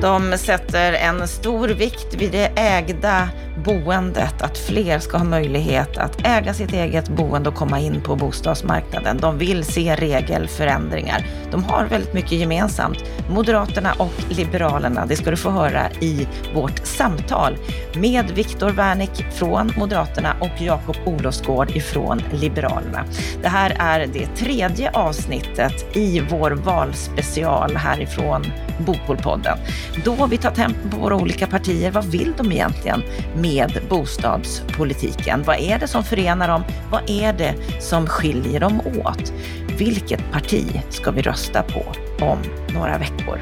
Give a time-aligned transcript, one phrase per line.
[0.00, 3.28] De sätter en stor vikt vid det ägda
[3.64, 8.16] boendet, att fler ska ha möjlighet att äga sitt eget boende och komma in på
[8.16, 9.18] bostadsmarknaden.
[9.20, 11.26] De vill se regelförändringar.
[11.50, 12.98] De har väldigt mycket gemensamt,
[13.30, 15.06] Moderaterna och Liberalerna.
[15.06, 17.56] Det ska du få höra i vårt samtal
[17.94, 23.04] med Viktor Wärnick från Moderaterna och Jakob Olofsgård ifrån Liberalerna.
[23.42, 28.44] Det här är det tredje avsnittet i vår valspecial härifrån
[28.78, 29.58] Bopolpodden.
[30.04, 31.90] Då vi tar tempen på våra olika partier.
[31.90, 33.02] Vad vill de egentligen
[33.36, 35.42] med bostadspolitiken?
[35.42, 36.62] Vad är det som förenar dem?
[36.90, 39.32] Vad är det som skiljer dem åt?
[39.78, 41.82] Vilket parti ska vi rösta på
[42.24, 42.38] om
[42.74, 43.40] några veckor?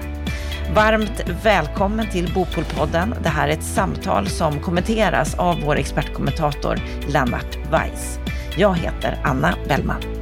[0.74, 3.15] Varmt välkommen till Bopolpodden.
[3.23, 8.18] Det här är ett samtal som kommenteras av vår expertkommentator Lennart Weiss.
[8.56, 10.16] Jag heter Anna Bellman.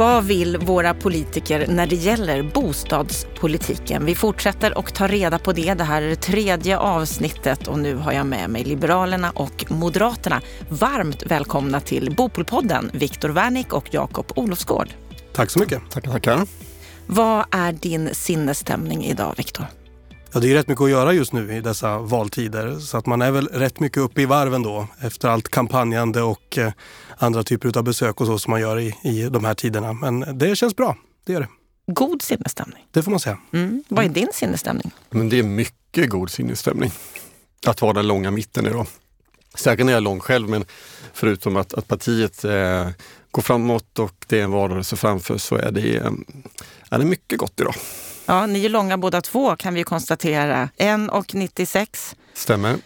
[0.00, 4.04] Vad vill våra politiker när det gäller bostadspolitiken?
[4.04, 5.74] Vi fortsätter och tar reda på det.
[5.74, 10.40] Det här är det tredje avsnittet och nu har jag med mig Liberalerna och Moderaterna.
[10.68, 14.88] Varmt välkomna till Bopolpodden, Viktor Wärnick och Jakob Olofsgård.
[15.32, 15.90] Tack så mycket.
[15.90, 16.40] Tackar, tackar.
[17.06, 19.66] Vad är din sinnesstämning idag, Viktor?
[20.32, 23.22] Ja, det är rätt mycket att göra just nu i dessa valtider så att man
[23.22, 26.72] är väl rätt mycket uppe i varven då efter allt kampanjande och eh,
[27.22, 29.92] andra typer av besök och så som man gör i, i de här tiderna.
[29.92, 30.96] Men det känns bra,
[31.26, 31.48] det gör det.
[31.86, 32.86] God sinnesstämning.
[32.90, 33.38] Det får man säga.
[33.52, 33.84] Mm.
[33.88, 34.90] Vad är din sinnesstämning?
[35.10, 36.90] Men det är mycket god sinnesstämning.
[37.66, 38.86] Att vara den långa mitten idag.
[39.54, 40.64] Säkert är jag lång själv, men
[41.12, 42.88] förutom att, att partiet eh,
[43.30, 46.12] går framåt och det är en valrörelse framför så är det, eh,
[46.90, 47.74] är det mycket gott idag.
[48.26, 50.68] Ja, ni är långa båda två kan vi konstatera.
[50.78, 52.14] 1,96.
[52.34, 52.76] Stämmer.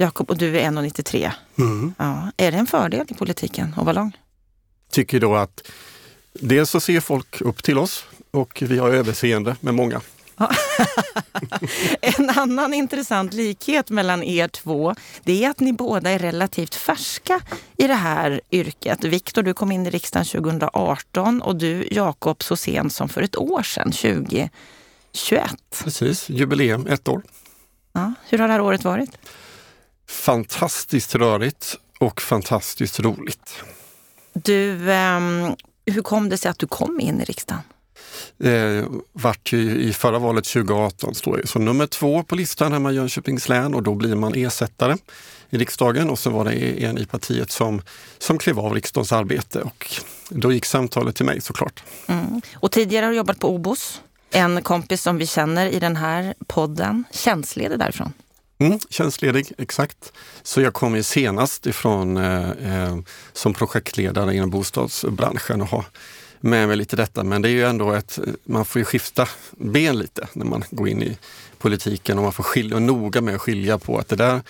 [0.00, 1.30] Jakob, och du är 1,93.
[1.58, 1.94] Mm.
[1.98, 2.32] Ja.
[2.36, 4.16] Är det en fördel i politiken att vara lång?
[4.90, 5.70] Tycker då att
[6.32, 10.00] dels så ser folk upp till oss och vi har överseende med många.
[12.00, 14.94] En annan intressant likhet mellan er två,
[15.24, 17.40] det är att ni båda är relativt färska
[17.76, 19.04] i det här yrket.
[19.04, 23.36] Viktor, du kom in i riksdagen 2018 och du, Jakob, så sent som för ett
[23.36, 24.50] år sedan, 2021.
[25.84, 27.22] Precis, jubileum, ett år.
[27.92, 29.10] Ja, hur har det här året varit?
[30.10, 33.62] Fantastiskt rörigt och fantastiskt roligt.
[34.32, 35.20] Du, eh,
[35.86, 37.62] hur kom det sig att du kom in i riksdagen?
[38.44, 42.92] Eh, vart ju i förra valet 2018 står jag som nummer två på listan hemma
[42.92, 44.96] i Jönköpings län och då blir man ersättare
[45.50, 47.82] i riksdagen och så var det en i partiet som,
[48.18, 51.82] som klev av riksdagens arbete och då gick samtalet till mig såklart.
[52.06, 52.40] Mm.
[52.54, 54.00] Och tidigare har du jobbat på Obos,
[54.30, 58.12] en kompis som vi känner i den här podden, tjänstledig därifrån.
[58.60, 60.12] Mm, tjänstledig, exakt.
[60.42, 62.96] Så jag kom ju senast ifrån eh, eh
[63.32, 65.84] som projektledare inom bostadsbranschen och har
[66.40, 67.24] med mig lite detta.
[67.24, 70.88] Men det är ju ändå ett, man får ju skifta ben lite när man går
[70.88, 71.18] in i
[71.58, 74.40] politiken och man får skilja, och noga med att skilja på att det där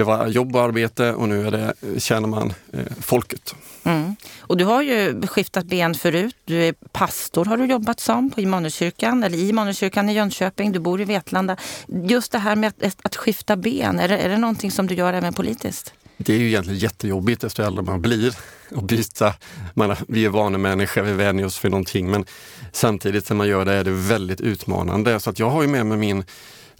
[0.00, 3.54] det var jobb och arbete och nu är det, tjänar man eh, folket.
[3.84, 4.16] Mm.
[4.40, 6.36] Och du har ju skiftat ben förut.
[6.44, 10.72] Du är pastor har du jobbat som på Immanuelskyrkan, eller i Immanuelskyrkan i Jönköping.
[10.72, 11.56] Du bor i Vetlanda.
[11.86, 14.94] Just det här med att, att skifta ben, är det, är det någonting som du
[14.94, 15.94] gör även politiskt?
[16.16, 18.34] Det är ju egentligen jättejobbigt efter äldre man blir
[18.76, 19.34] att byta.
[19.74, 22.24] Man, vi är vanemänniskor, vi vänjer oss för någonting men
[22.72, 25.20] samtidigt när man gör det är det väldigt utmanande.
[25.20, 26.24] Så att jag har ju med mig min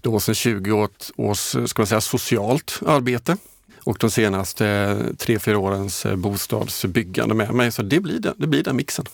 [0.03, 3.37] då sedan 20 års ska man säga, socialt arbete
[3.85, 7.73] och de senaste tre, fyra årens bostadsbyggande med mig.
[7.73, 9.05] Så det blir, det, det blir den mixen.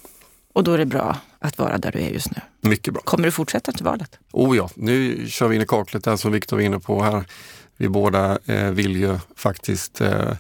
[0.53, 2.41] Och då är det bra att vara där du är just nu?
[2.61, 3.03] Mycket bra.
[3.03, 4.19] Kommer du fortsätta till valet?
[4.33, 7.25] Oh ja, nu kör vi in i kaklet där som Viktor var inne på här.
[7.77, 10.33] Vi båda eh, vill ju faktiskt eh,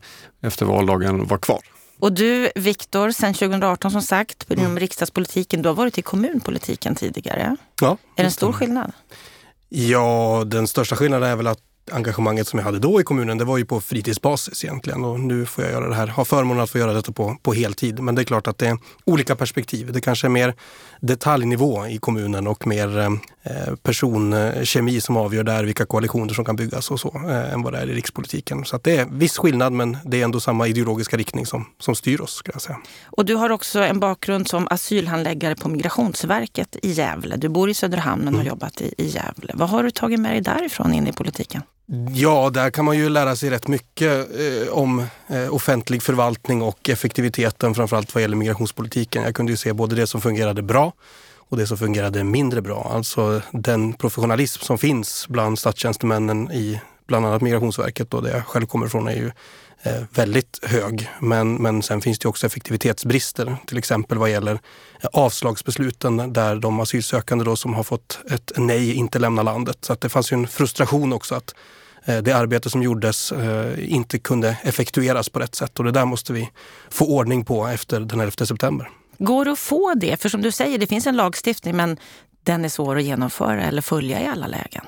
[0.43, 1.61] efter valdagen vara kvar.
[1.99, 4.79] Och du, Viktor, sedan 2018 som sagt, inom mm.
[4.79, 7.57] riksdagspolitiken, du har varit i kommunpolitiken tidigare.
[7.81, 7.89] Ja.
[7.91, 8.93] Är det en stor skillnad?
[9.69, 11.59] Ja, den största skillnaden är väl att
[11.93, 15.05] engagemanget som jag hade då i kommunen, det var ju på fritidsbasis egentligen.
[15.05, 17.53] Och nu får jag göra det här, har förmånen att få göra detta på, på
[17.53, 18.01] heltid.
[18.01, 19.93] Men det är klart att det är olika perspektiv.
[19.93, 20.55] Det kanske är mer
[21.01, 23.11] detaljnivå i kommunen och mer eh,
[23.83, 27.79] personkemi som avgör där vilka koalitioner som kan byggas och så, eh, än vad det
[27.79, 28.65] är i rikspolitiken.
[28.65, 32.21] Så det är viss skillnad, men det är ändå samma ideologiska riktning som, som styr
[32.21, 32.35] oss.
[32.35, 32.79] Ska jag säga.
[33.07, 37.37] Och du har också en bakgrund som asylhandläggare på Migrationsverket i Gävle.
[37.37, 38.41] Du bor i Söderhamn men mm.
[38.41, 39.53] har jobbat i, i Gävle.
[39.55, 41.63] Vad har du tagit med dig därifrån in i politiken?
[42.15, 46.89] Ja, där kan man ju lära sig rätt mycket eh, om eh, offentlig förvaltning och
[46.89, 49.23] effektiviteten framförallt vad gäller migrationspolitiken.
[49.23, 50.93] Jag kunde ju se både det som fungerade bra
[51.49, 52.91] och det som fungerade mindre bra.
[52.95, 58.67] Alltså den professionalism som finns bland statstjänstemännen i bland annat Migrationsverket och där jag själv
[58.67, 59.31] kommer ifrån är ju
[59.83, 61.11] eh, väldigt hög.
[61.21, 64.53] Men, men sen finns det också effektivitetsbrister, till exempel vad gäller
[65.01, 69.79] eh, avslagsbesluten där de asylsökande då som har fått ett nej inte lämnar landet.
[69.81, 71.55] Så att det fanns ju en frustration också att
[72.05, 73.33] eh, det arbete som gjordes
[73.79, 76.51] inte kunde effektueras på rätt sätt och det där måste vi
[76.91, 78.91] få ordning på efter den 11 september.
[79.19, 80.21] Går det att få det?
[80.23, 81.97] För som du säger, det finns en lagstiftning men
[82.43, 84.85] den är svår att genomföra eller följa i alla lägen.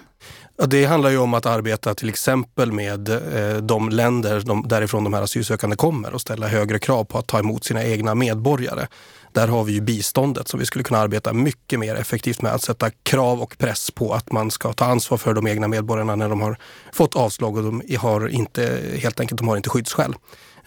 [0.67, 5.15] Det handlar ju om att arbeta till exempel med eh, de länder de, därifrån de
[5.15, 8.87] här asylsökande kommer och ställa högre krav på att ta emot sina egna medborgare.
[9.33, 12.53] Där har vi ju biståndet som vi skulle kunna arbeta mycket mer effektivt med.
[12.53, 16.17] Att sätta krav och press på att man ska ta ansvar för de egna medborgarna
[16.17, 16.59] när de har
[16.93, 20.15] fått avslag och de har inte, helt enkelt, de har inte skyddsskäl.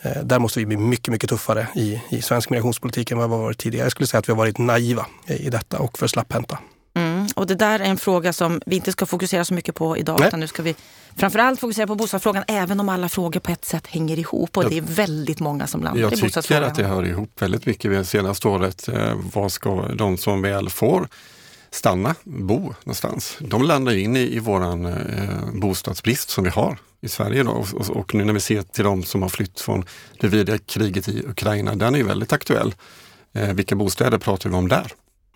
[0.02, 3.36] Eh, där måste vi bli mycket, mycket tuffare i, i svensk migrationspolitik än vad vi
[3.36, 3.86] har varit tidigare.
[3.86, 6.60] Jag skulle säga att vi har varit naiva i detta och för slapphänta.
[6.94, 7.28] Mm.
[7.36, 10.20] Och det där är en fråga som vi inte ska fokusera så mycket på idag.
[10.20, 10.28] Nej.
[10.28, 10.76] Utan nu ska vi
[11.16, 12.44] framförallt fokusera på bostadsfrågan.
[12.48, 14.58] Även om alla frågor på ett sätt hänger ihop.
[14.58, 16.64] Och det är väldigt många som landar jag i bostadsfrågan.
[16.64, 18.88] Jag tycker att det hör ihop väldigt mycket det senaste året.
[18.88, 21.08] Eh, vad ska de som väl får
[21.72, 23.38] stanna, bo någonstans.
[23.40, 24.94] De landar in i, i våran eh,
[25.54, 27.44] bostadsbrist som vi har i Sverige.
[27.44, 27.52] Då.
[27.52, 29.86] Och, och, nu när vi ser till de som har flytt från
[30.20, 32.76] det vidriga kriget i Ukraina, den är ju väldigt aktuell.
[33.34, 34.94] Eh, vilka bostäder pratar vi om där?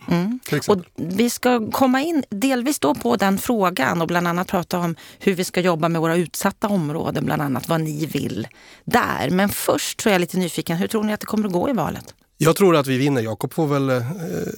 [0.07, 0.39] Mm.
[0.67, 4.95] Och vi ska komma in delvis då på den frågan och bland annat prata om
[5.19, 8.47] hur vi ska jobba med våra utsatta områden, bland annat vad ni vill
[8.83, 9.29] där.
[9.29, 11.73] Men först tror jag lite nyfiken, hur tror ni att det kommer att gå i
[11.73, 12.13] valet?
[12.37, 13.21] Jag tror att vi vinner.
[13.21, 14.01] Jakob får väl eh,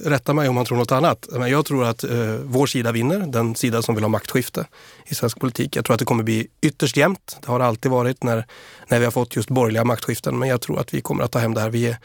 [0.04, 1.28] rätta mig om han tror något annat.
[1.30, 2.10] Men jag tror att eh,
[2.44, 4.66] vår sida vinner, den sida som vill ha maktskifte
[5.06, 5.76] i svensk politik.
[5.76, 7.36] Jag tror att det kommer bli ytterst jämnt.
[7.40, 8.46] Det har det alltid varit när,
[8.88, 10.38] när vi har fått just borgerliga maktskiften.
[10.38, 11.70] Men jag tror att vi kommer att ta hem det här.
[11.70, 11.96] Vi är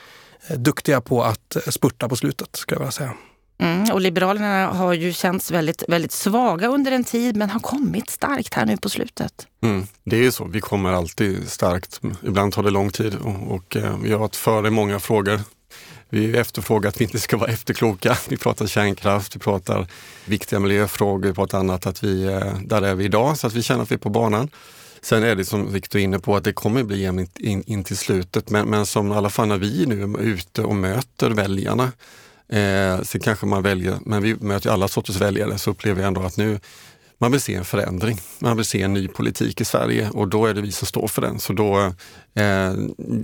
[0.48, 3.14] eh, duktiga på att eh, spurta på slutet, skulle jag vilja säga.
[3.58, 8.10] Mm, och Liberalerna har ju känts väldigt, väldigt svaga under en tid men har kommit
[8.10, 9.48] starkt här nu på slutet.
[9.64, 12.02] Mm, det är ju så, vi kommer alltid starkt.
[12.24, 15.40] Ibland tar det lång tid och, och eh, vi har varit före många frågor.
[16.14, 18.18] Vi efterfrågar att vi inte ska vara efterkloka.
[18.30, 19.88] Vi pratar kärnkraft, vi pratar
[20.26, 21.86] viktiga miljöfrågor, vi pratar annat.
[21.88, 24.10] Att vi, eh, där är vi idag, så att vi känner att vi är på
[24.10, 24.50] banan.
[25.02, 27.84] Sen är det som Viktor är inne på att det kommer bli jämnt in, in,
[27.84, 28.50] till slutet.
[28.50, 31.92] Men, men som i alla fall när vi nu är ute och möter väljarna
[32.54, 36.22] Eh, sen kanske man väljer, men vi möter alla sorters väljare, så upplever jag ändå
[36.22, 36.60] att nu
[37.24, 38.18] man vill se en förändring.
[38.40, 41.08] Man vill se en ny politik i Sverige och då är det vi som står
[41.08, 41.40] för den.
[41.40, 41.94] Så då,
[42.34, 42.74] eh,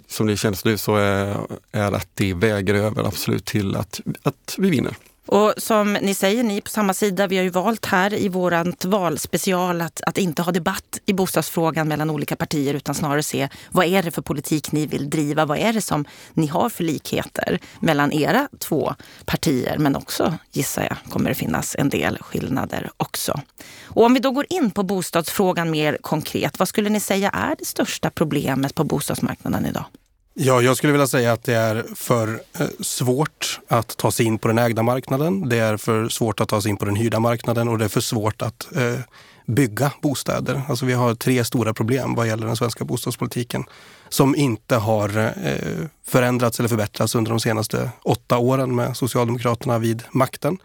[0.08, 1.38] som det känns nu, så är,
[1.72, 4.96] är att det väger över absolut till att, att vi vinner.
[5.32, 8.86] Och som ni säger, ni på samma sida, vi har ju valt här i vårt
[8.86, 13.86] valspecial att, att inte ha debatt i bostadsfrågan mellan olika partier utan snarare se vad
[13.86, 15.46] är det för politik ni vill driva?
[15.46, 18.96] Vad är det som ni har för likheter mellan era två
[19.26, 19.78] partier?
[19.78, 23.42] Men också, gissar jag, kommer det finnas en del skillnader också.
[23.84, 27.56] Och om vi då går in på bostadsfrågan mer konkret, vad skulle ni säga är
[27.60, 29.86] det största problemet på bostadsmarknaden idag?
[30.34, 34.38] Ja, jag skulle vilja säga att det är för eh, svårt att ta sig in
[34.38, 35.50] på den ägda marknaden.
[35.50, 37.90] Det är för svårt att ta sig in på den hyrda marknaden och det är
[37.90, 39.00] för svårt att eh,
[39.46, 40.62] bygga bostäder.
[40.70, 43.64] Alltså vi har tre stora problem vad gäller den svenska bostadspolitiken
[44.10, 50.04] som inte har eh, förändrats eller förbättrats under de senaste åtta åren med Socialdemokraterna vid
[50.12, 50.58] makten.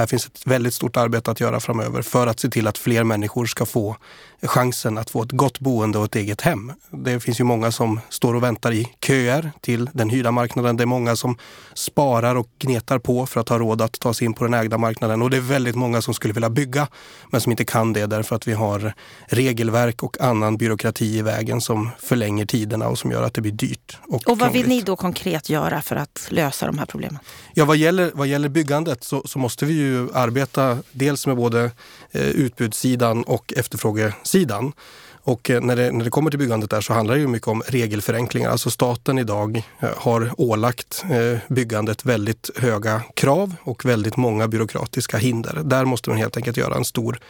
[0.00, 3.04] Här finns ett väldigt stort arbete att göra framöver för att se till att fler
[3.04, 3.96] människor ska få
[4.42, 6.72] chansen att få ett gott boende och ett eget hem.
[6.90, 10.76] Det finns ju många som står och väntar i köer till den hyrda marknaden.
[10.76, 11.36] Det är många som
[11.74, 14.78] sparar och gnetar på för att ha råd att ta sig in på den ägda
[14.78, 15.22] marknaden.
[15.22, 16.88] Och det är väldigt många som skulle vilja bygga
[17.30, 18.92] men som inte kan det därför att vi har
[19.26, 23.52] regelverk och annan byråkrati i vägen som förlänger tiderna och som gör att det blir
[23.52, 23.98] dyrt.
[24.08, 27.18] Och, och vad vill ni då konkret göra för att lösa de här problemen?
[27.54, 31.36] Ja, vad gäller, vad gäller byggandet så, så måste vi ju ju arbeta dels med
[31.36, 31.70] både
[32.10, 34.72] eh, utbudssidan och efterfrågesidan.
[35.22, 37.48] Och eh, när det, när det kommer till byggandet där så handlar det ju mycket
[37.48, 38.50] om regelförenklingar.
[38.50, 45.16] Alltså staten idag eh, har ålagt eh, byggandet väldigt höga krav och väldigt många byråkratiska
[45.16, 45.60] hinder.
[45.64, 47.20] Där måste man helt enkelt göra en stor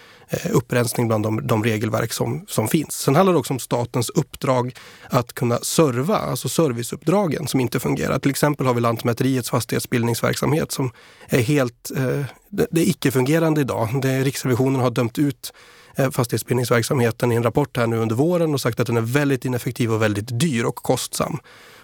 [0.50, 2.92] upprensning bland de, de regelverk som, som finns.
[2.92, 4.74] Sen handlar det också om statens uppdrag
[5.08, 8.18] att kunna serva, alltså serviceuppdragen som inte fungerar.
[8.18, 10.90] Till exempel har vi Lantmäteriets fastighetsbildningsverksamhet som
[11.28, 13.88] är helt eh, det, är icke-fungerande idag.
[14.02, 15.52] Det, Riksrevisionen har dömt ut
[15.96, 19.44] Eh, fastighetsbildningsverksamheten i en rapport här nu under våren och sagt att den är väldigt
[19.44, 21.38] ineffektiv och väldigt dyr och kostsam.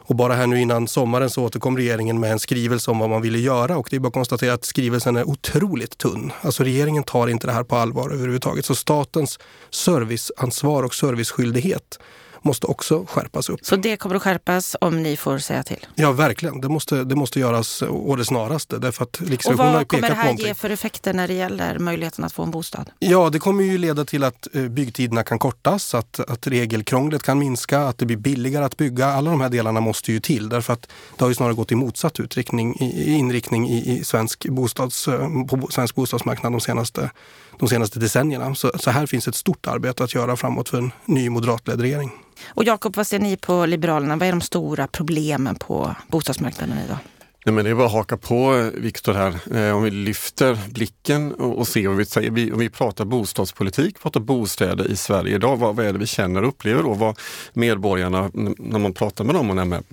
[0.08, 3.22] Och bara här nu innan sommaren så återkom regeringen med en skrivelse om vad man
[3.22, 6.32] ville göra och det är bara att konstatera att skrivelsen är otroligt tunn.
[6.40, 8.64] Alltså regeringen tar inte det här på allvar överhuvudtaget.
[8.64, 9.38] Så statens
[9.70, 11.98] serviceansvar och serviceskyldighet
[12.42, 13.60] måste också skärpas upp.
[13.62, 15.86] Så det kommer att skärpas om ni får säga till?
[15.94, 16.60] Ja, verkligen.
[16.60, 18.78] Det måste, det måste göras å det snaraste.
[18.78, 22.32] Därför att och vad kommer det här ge för effekter när det gäller möjligheten att
[22.32, 22.90] få en bostad?
[22.98, 27.38] Ja, det kommer ju leda till att eh, byggtiderna kan kortas, att, att regelkrånglet kan
[27.38, 29.06] minska, att det blir billigare att bygga.
[29.06, 31.74] Alla de här delarna måste ju till därför att det har ju snarare gått i
[31.74, 37.10] motsatt utriktning, i, inriktning i, i svensk, bostads, eh, på svensk bostadsmarknad de senaste,
[37.58, 38.54] de senaste decennierna.
[38.54, 42.12] Så, så här finns ett stort arbete att göra framåt för en ny moderatledd regering.
[42.44, 44.16] Och Jakob, vad ser ni på Liberalerna?
[44.16, 46.98] Vad är de stora problemen på bostadsmarknaden idag?
[47.46, 49.56] Nej, men det är bara att haka på Viktor här.
[49.56, 52.30] Eh, om vi lyfter blicken och, och ser vad vi säger.
[52.30, 55.56] Vi, om vi pratar bostadspolitik, pratar bostäder i Sverige idag.
[55.56, 56.94] Vad, vad är det vi känner och upplever då?
[56.94, 57.18] Vad
[57.52, 59.84] medborgarna, när man pratar med dem och när man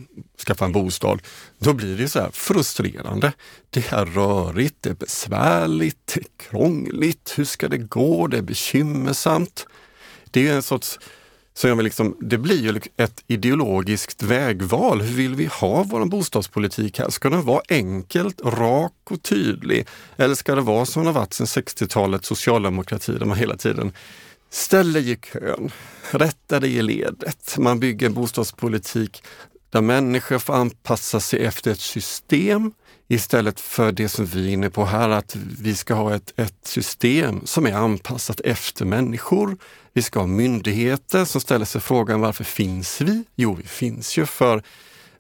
[0.48, 1.22] skaffar en bostad,
[1.60, 3.34] då blir det så här frustrerande.
[3.70, 7.34] Det är rörigt, det är besvärligt, det är krångligt.
[7.36, 8.28] Hur ska det gå?
[8.28, 9.68] Det är bekymmersamt.
[10.32, 11.00] Det är en sorts
[11.54, 15.02] så jag vill liksom, det blir ju ett ideologiskt vägval.
[15.02, 17.10] Hur vill vi ha vår bostadspolitik här?
[17.10, 19.88] Ska den vara enkelt, rak och tydlig?
[20.18, 23.92] Eller ska det vara som det har varit sedan 60-talet, socialdemokrati, där man hela tiden
[24.50, 25.72] ställer i kön,
[26.12, 27.56] rättar dig i ledet.
[27.58, 29.24] Man bygger en bostadspolitik
[29.70, 32.72] där människor får anpassa sig efter ett system
[33.08, 36.68] istället för det som vi är inne på här, att vi ska ha ett, ett
[36.68, 39.58] system som är anpassat efter människor.
[39.96, 43.24] Vi ska ha myndigheter som ställer sig frågan varför finns vi?
[43.36, 44.64] Jo, vi finns ju för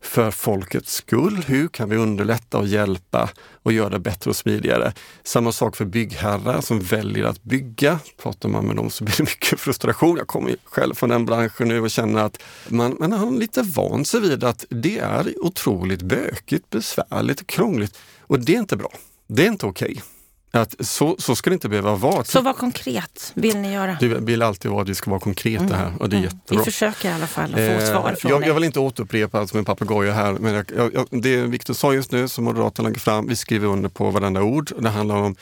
[0.06, 1.44] för folkets skull.
[1.48, 3.30] Hur kan vi underlätta och hjälpa
[3.63, 4.94] och göra det bättre och smidigare?
[5.24, 8.00] Samma sak för byggherrar som väljer att bygga.
[8.22, 10.18] Pratar man med dem så blir det mycket frustration.
[10.18, 14.06] Jag kommer själv från den branschen nu och känner att man, man har lite van
[14.06, 17.98] sig vid att det är otroligt bökigt, besvärligt och krångligt.
[18.22, 18.92] Och det är inte bra.
[19.27, 19.92] Det är inte okej.
[19.92, 20.12] Okay.
[20.55, 22.24] Att så, så ska det inte behöva vara.
[22.24, 23.98] Så vad konkret vill ni göra?
[24.00, 25.77] Det vill alltid vara att vi ska vara konkreta mm.
[25.77, 26.29] här och det är mm.
[26.33, 26.60] jättebra.
[26.60, 28.48] Vi försöker i alla fall att få eh, svar från jag, dig.
[28.48, 32.12] Jag vill inte återupprepa som en papegoja här, men jag, jag, det Viktor sa just
[32.12, 34.72] nu som Moderaterna lägger fram, vi skriver under på varenda ord.
[34.79, 35.36] Det handlar om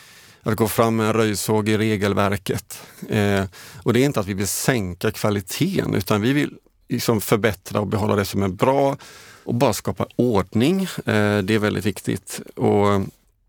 [0.43, 2.81] att gå fram med en röjsåg i regelverket.
[3.09, 3.43] Eh,
[3.83, 6.53] och det är inte att vi vill sänka kvaliteten utan vi vill
[6.89, 8.97] liksom förbättra och behålla det som är bra
[9.43, 10.81] och bara skapa ordning.
[10.81, 12.41] Eh, det är väldigt viktigt.
[12.55, 13.01] Och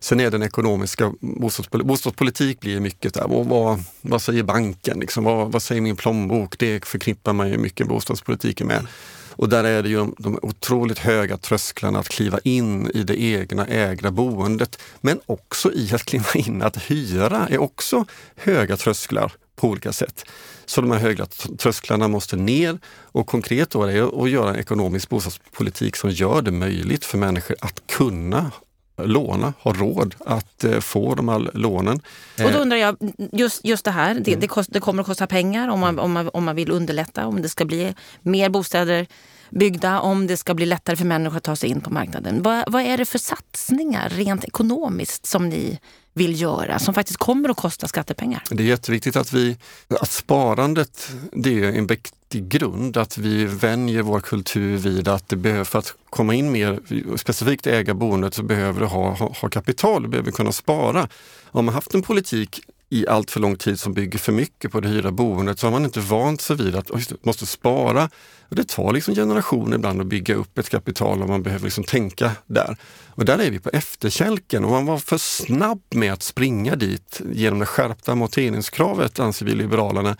[0.02, 3.28] Sen är den ekonomiska bostadspolitik, bostadspolitik blir mycket där.
[3.28, 5.00] Vad, vad säger banken?
[5.00, 5.24] Liksom?
[5.24, 6.58] Vad, vad, säger min plånbok?
[6.58, 8.86] Det förknippar man ju mycket bostadspolitiken med.
[9.30, 13.22] Och där är det ju de, de otroligt höga trösklarna att kliva in i det
[13.22, 14.82] egna ägda boendet.
[15.00, 18.04] Men också i att kliva in att hyra är också
[18.36, 20.24] höga trösklar på olika sätt.
[20.66, 21.26] Så de här höga
[21.58, 26.42] trösklarna måste ner och konkret då är det att göra en ekonomisk bostadspolitik som gör
[26.42, 28.50] det möjligt för människor att kunna
[28.96, 32.00] låna, ha råd att eh, få de här lånen.
[32.44, 32.96] Och då undrar jag,
[33.32, 36.12] just, just det här, det, det, kost, det kommer att kosta pengar om man, om,
[36.12, 39.06] man, om man vill underlätta, om det ska bli mer bostäder
[39.50, 42.42] byggda, om det ska bli lättare för människor att ta sig in på marknaden.
[42.42, 45.78] Vad, vad är det för satsningar rent ekonomiskt som ni
[46.14, 48.42] vill göra som faktiskt kommer att kosta skattepengar?
[48.50, 49.56] Det är jätteviktigt att vi,
[50.00, 55.36] att sparandet det är en viktig grund, att vi vänjer vår kultur vid att det
[55.36, 56.80] behöver, för att komma in mer,
[57.16, 61.08] specifikt äga boendet, så behöver du ha, ha, ha kapital, du behöver kunna spara.
[61.50, 62.60] Om man haft en politik
[62.92, 65.72] i allt för lång tid som bygger för mycket på det hyrda boendet så har
[65.72, 68.10] man inte vant sig vid att man måste spara.
[68.48, 72.30] Det tar liksom generationer ibland att bygga upp ett kapital och man behöver liksom tänka
[72.46, 72.76] där.
[73.08, 77.20] Och där är vi på efterkälken och man var för snabb med att springa dit
[77.32, 80.16] genom det skärpta amorteringskravet anser vi Liberalerna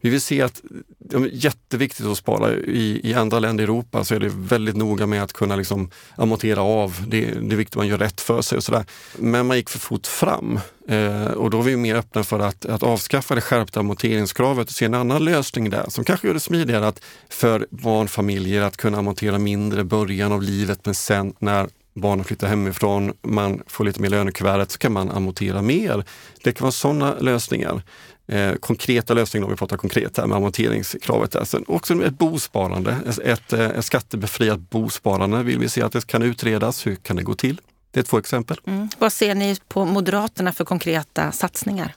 [0.00, 0.62] vi vill se att
[0.98, 2.52] det är jätteviktigt att spara.
[2.52, 5.90] I, I andra länder i Europa så är det väldigt noga med att kunna liksom
[6.16, 7.04] amortera av.
[7.06, 8.84] Det, det är viktigt att man gör rätt för sig och sådär.
[9.16, 12.66] Men man gick för fort fram eh, och då är vi mer öppna för att,
[12.66, 16.40] att avskaffa det skärpta amorteringskravet och se en annan lösning där som kanske gör det
[16.40, 21.68] smidigare att för barnfamiljer att kunna amortera mindre i början av livet men sen när
[21.94, 26.04] barnen flyttar hemifrån, man får lite mer lönekuvertet så kan man amortera mer.
[26.42, 27.82] Det kan vara sådana lösningar
[28.30, 31.30] eh, konkreta lösningar om vi pratar konkret här med amorteringskravet.
[31.32, 31.44] Där.
[31.44, 36.06] Sen också ett bosparande, ett, ett, eh, ett skattebefriat bosparande vill vi se att det
[36.06, 36.86] kan utredas.
[36.86, 37.60] Hur kan det gå till?
[37.90, 38.60] Det är två exempel.
[38.66, 38.88] Mm.
[38.98, 41.94] Vad ser ni på Moderaterna för konkreta satsningar?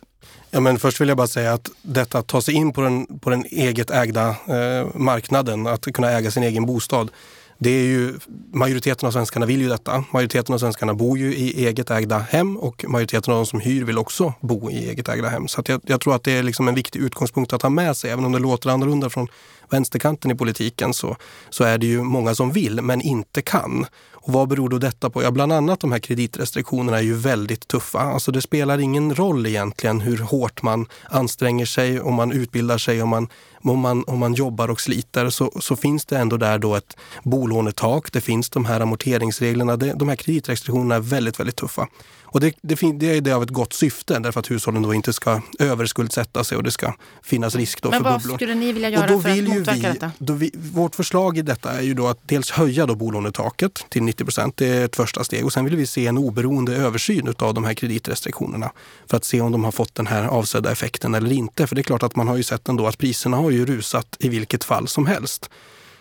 [0.52, 3.20] Ja, men först vill jag bara säga att detta att ta sig in på den,
[3.20, 7.12] på den eget ägda eh, marknaden, att kunna äga sin egen bostad,
[7.64, 8.14] det är ju,
[8.54, 10.04] majoriteten av svenskarna vill ju detta.
[10.12, 13.84] Majoriteten av svenskarna bor ju i eget ägda hem och majoriteten av de som hyr
[13.84, 15.48] vill också bo i eget ägda hem.
[15.48, 18.12] Så jag, jag, tror att det är liksom en viktig utgångspunkt att ha med sig.
[18.12, 19.28] Även om det låter annorlunda från
[19.70, 21.16] vänsterkanten i politiken så,
[21.50, 23.86] så är det ju många som vill men inte kan.
[24.26, 25.24] Och vad beror då detta på?
[25.24, 28.00] Ja, bland annat de här kreditrestriktionerna är ju väldigt tuffa.
[28.00, 33.02] Alltså det spelar ingen roll egentligen hur hårt man anstränger sig, om man utbildar sig,
[33.02, 33.28] om man
[33.64, 36.98] om man, om man jobbar och sliter så, så finns det ändå där då ett
[37.24, 38.12] bolånetak.
[38.12, 39.78] Det finns de här amorteringsreglerna.
[39.78, 41.88] Det, de här kreditrestriktionerna är väldigt, väldigt tuffa.
[42.34, 45.14] Och det, det, det är det av ett gott syfte därför att hushållen då inte
[45.14, 46.94] ska överskuldsätta sig och det ska
[47.24, 48.38] finnas risk då Men för vad bubblor.
[48.38, 50.12] skulle ni vilja göra för att motverka vi, detta?
[50.34, 54.24] Vi, vårt förslag i detta är ju då att dels höja då bolånetaket till 90
[54.24, 54.58] procent.
[54.58, 55.46] Det är ett första steg.
[55.46, 58.72] Och sen vill vi se en oberoende översyn av de här kreditrestriktionerna
[59.08, 61.68] för att se om de har fått den här avsedda effekten eller inte.
[61.68, 64.18] För det är klart att man har ju sett ändå att priserna har ju rusat
[64.20, 65.50] i vilket fall som helst.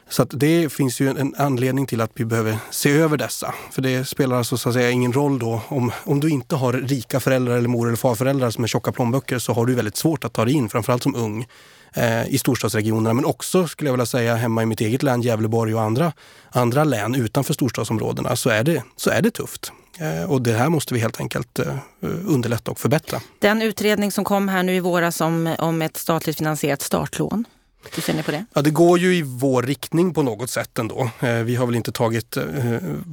[0.09, 3.55] Så det finns ju en anledning till att vi behöver se över dessa.
[3.71, 6.73] För det spelar alltså så att säga ingen roll då om, om du inte har
[6.73, 10.25] rika föräldrar eller mor eller farföräldrar som är tjocka plånböcker så har du väldigt svårt
[10.25, 11.47] att ta dig in, framförallt som ung
[11.95, 13.15] Eh, i storstadsregionerna.
[13.15, 16.13] Men också skulle jag vilja säga hemma i mitt eget län, Gävleborg och andra,
[16.51, 19.73] andra län utanför storstadsområdena så är det, så är det tufft.
[19.99, 21.67] Eh, och det här måste vi helt enkelt eh,
[22.27, 23.21] underlätta och förbättra.
[23.39, 27.45] Den utredning som kom här nu i våras om, om ett statligt finansierat startlån
[27.95, 28.45] hur ser ni på det?
[28.55, 31.11] Ja, det går ju i vår riktning på något sätt ändå.
[31.21, 32.45] Eh, vi har väl inte tagit eh,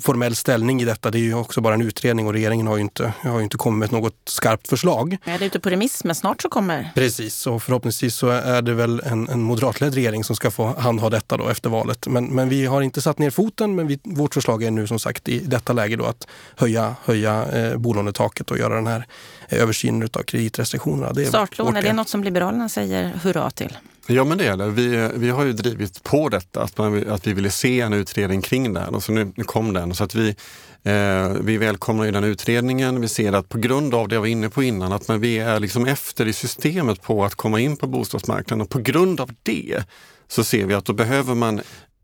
[0.02, 1.12] formell ställning i detta.
[1.12, 3.58] Det är ju också bara en utredning och regeringen har ju inte, har ju inte
[3.58, 5.18] kommit med något skarpt förslag.
[5.26, 6.92] Ja, det är ute på remiss, men snart så kommer...
[6.96, 11.10] Precis, och förhoppningsvis så är det väl en, en moderatledd regering som ska få handha
[11.10, 12.08] detta då efter valet.
[12.08, 15.00] Men, men vi har inte satt ner foten, men vi, vårt förslag är nu som
[15.00, 19.06] sagt i detta läge då att höja, höja eh, bolånetaket och göra den här
[19.50, 21.14] översynen av kreditrestriktionerna.
[21.14, 23.78] Det är Startlån, är det något som Liberalerna säger hurra till?
[24.12, 24.70] Ja men det är det.
[24.70, 28.42] Vi, vi har ju drivit på detta, att, man, att vi ville se en utredning
[28.42, 29.96] kring det här och så nu, nu kom den.
[29.96, 30.36] Så att vi,
[30.84, 33.02] eh, vi välkomnar ju den utredningen.
[33.02, 35.40] Vi ser att på grund av det jag var inne på innan, att man, vi
[35.40, 39.32] är liksom efter i systemet på att komma in på bostadsmarknaden och på grund av
[39.44, 39.84] det
[40.28, 41.62] så ser vi att då behöver man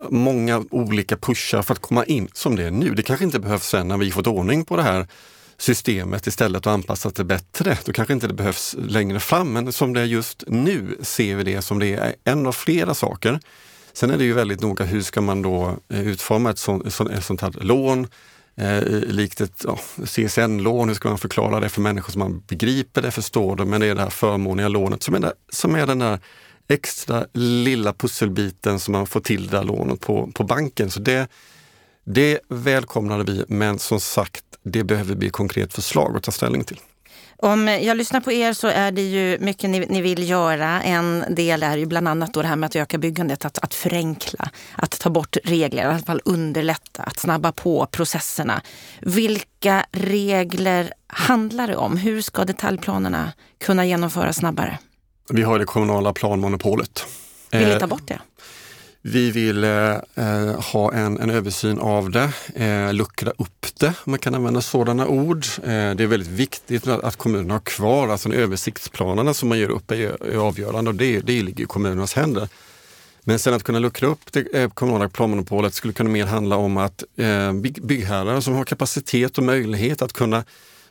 [0.09, 2.95] många olika pushar för att komma in som det är nu.
[2.95, 5.07] Det kanske inte behövs sen när vi fått ordning på det här
[5.57, 7.77] systemet istället och anpassat det bättre.
[7.85, 11.43] Då kanske inte det behövs längre fram, men som det är just nu ser vi
[11.43, 13.39] det som det är en av flera saker.
[13.93, 17.25] Sen är det ju väldigt noga, hur ska man då eh, utforma ett sånt, ett
[17.25, 18.07] sånt här lån?
[18.57, 23.01] Eh, likt ett ja, CSN-lån, hur ska man förklara det för människor som man begriper
[23.01, 25.87] det, förstår det, men det är det här förmånliga lånet som är, där, som är
[25.87, 26.19] den där
[26.67, 30.91] extra lilla pusselbiten som man får till det där lånet på, på banken.
[30.91, 31.27] Så det,
[32.05, 36.79] det välkomnade vi, men som sagt, det behöver bli konkret förslag att ta ställning till.
[37.37, 40.81] Om jag lyssnar på er så är det ju mycket ni, ni, vill göra.
[40.81, 43.73] En del är ju bland annat då det här med att öka byggandet, att, att
[43.73, 48.61] förenkla, att ta bort regler, i alla fall underlätta, att snabba på processerna.
[49.01, 51.97] Vilka regler handlar det om?
[51.97, 53.33] Hur ska detaljplanerna
[53.65, 54.79] kunna genomföras snabbare?
[55.29, 57.05] Vi har det kommunala planmonopolet.
[57.51, 58.19] Vill ni ta bort det?
[59.07, 64.11] Vi vill eh, eh, ha en, en, översyn av det, eh, luckra upp det, om
[64.11, 65.45] man kan använda sådana ord.
[65.63, 69.91] Eh, det är väldigt viktigt att kommunerna har kvar, alltså översiktsplanerna som man gör upp
[69.91, 72.47] är, är avgörande och det, det ligger i kommunernas händer.
[73.21, 76.77] Men sen att kunna luckra upp det eh, kommunala planmonopolet skulle kunna mer handla om
[76.77, 80.43] att eh, byggherrar som har kapacitet och möjlighet att kunna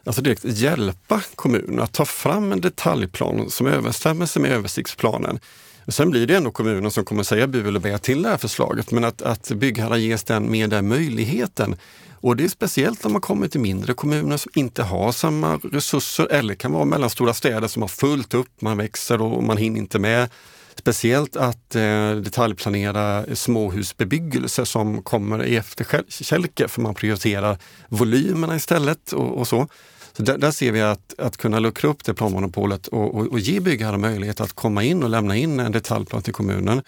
[0.05, 5.41] alltså direkt hjälpa kommunen att ta fram en detaljplan som överensstämmer med översiktsplanen
[5.89, 8.91] Sen blir det ändå kommunen som kommer säga bu eller bä till det här förslaget,
[8.91, 11.77] men att, att byggherrar ges den, med den möjligheten.
[12.25, 16.27] Och det är speciellt om man kommer till mindre kommuner som inte har samma resurser
[16.31, 19.99] eller kan vara mellanstora städer som har fullt upp, man växer och man hinner inte
[19.99, 20.31] med.
[20.77, 29.39] Speciellt att eh, detaljplanera småhusbebyggelse som kommer i efterkälke för man prioriterar volymerna istället och,
[29.39, 29.69] och så.
[30.17, 33.39] Så där, där, ser vi att, att kunna luckra upp det planmonopolet och, och, och
[33.39, 36.83] ge byggherrar möjlighet att komma in och lämna in en detaljplan till kommunen.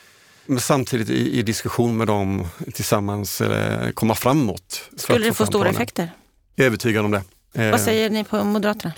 [0.47, 4.91] Men samtidigt i, i diskussion med dem tillsammans eh, komma framåt.
[4.97, 6.11] Skulle det få stora effekter?
[6.55, 7.23] Jag är övertygad om det.
[7.71, 8.93] Vad säger ni på Moderaterna?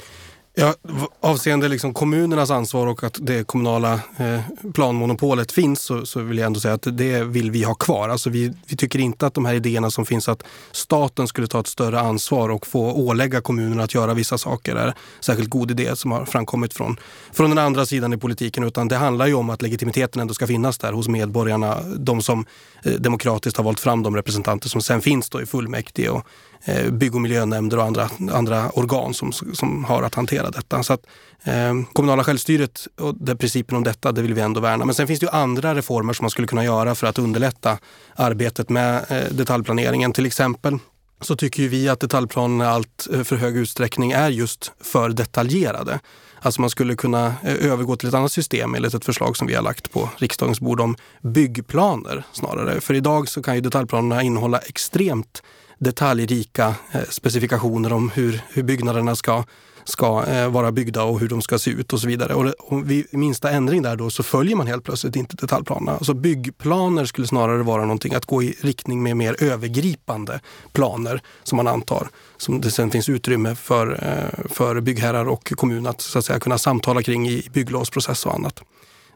[0.60, 0.74] Ja,
[1.20, 4.40] avseende liksom kommunernas ansvar och att det kommunala eh,
[4.74, 8.08] planmonopolet finns så, så, vill jag ändå säga att det vill vi ha kvar.
[8.08, 10.42] Alltså vi, vi, tycker inte att de här idéerna som finns att
[10.72, 14.94] staten skulle ta ett större ansvar och få ålägga kommunerna att göra vissa saker är
[15.20, 16.96] särskilt god idé som har framkommit från,
[17.32, 18.64] från den andra sidan i politiken.
[18.64, 21.80] Utan det handlar ju om att legitimiteten ändå ska finnas där hos medborgarna.
[21.96, 22.46] De som
[22.82, 26.26] eh, demokratiskt har valt fram de representanter som sen finns då i fullmäktige och
[26.64, 30.82] Eh, bygg och miljönämnder och andra, andra organ som, som har att hantera detta.
[30.82, 31.06] Så att,
[31.44, 34.84] eh, kommunala självstyret och det, principen om detta, det vill vi ändå värna.
[34.84, 37.78] Men sen finns det ju andra reformer som man skulle kunna göra för att underlätta
[38.14, 40.12] arbetet med eh, detaljplaneringen.
[40.12, 40.78] Till exempel
[41.20, 46.00] så tycker vi att detaljplanerna i allt eh, för hög utsträckning är just för detaljerade.
[46.40, 49.54] Alltså man skulle kunna eh, övergå till ett annat system enligt ett förslag som vi
[49.54, 52.80] har lagt på riksdagens bord om byggplaner snarare.
[52.80, 55.42] För idag så kan ju detaljplanerna innehålla extremt
[55.78, 59.44] detaljrika eh, specifikationer om hur, hur byggnaderna ska,
[59.84, 62.34] ska eh, vara byggda och hur de ska se ut och så vidare.
[62.34, 65.92] Och, och vid minsta ändring där då så följer man helt plötsligt inte detaljplanerna.
[65.92, 70.40] Alltså byggplaner skulle snarare vara någonting att gå i riktning med mer övergripande
[70.72, 72.08] planer som man antar.
[72.36, 76.40] Som det sen finns utrymme för, eh, för byggherrar och kommun att, så att säga,
[76.40, 78.62] kunna samtala kring i bygglovsprocess och annat.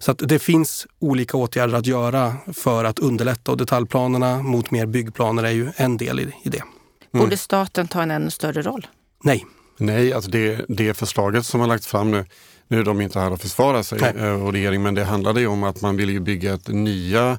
[0.02, 4.86] Så att det finns olika åtgärder att göra för att underlätta och detaljplanerna mot mer
[4.86, 6.58] byggplaner är ju en del i, i det.
[6.58, 7.24] Mm.
[7.24, 8.86] Borde staten ta en ännu större roll?
[9.24, 9.46] Nej.
[9.78, 12.24] Nej, alltså det, det förslaget som har lagts fram nu,
[12.68, 14.14] nu är de inte här att försvara sig Nej.
[14.16, 17.38] Eh, och regeringen, men det handlade ju om att man ville bygga ett nya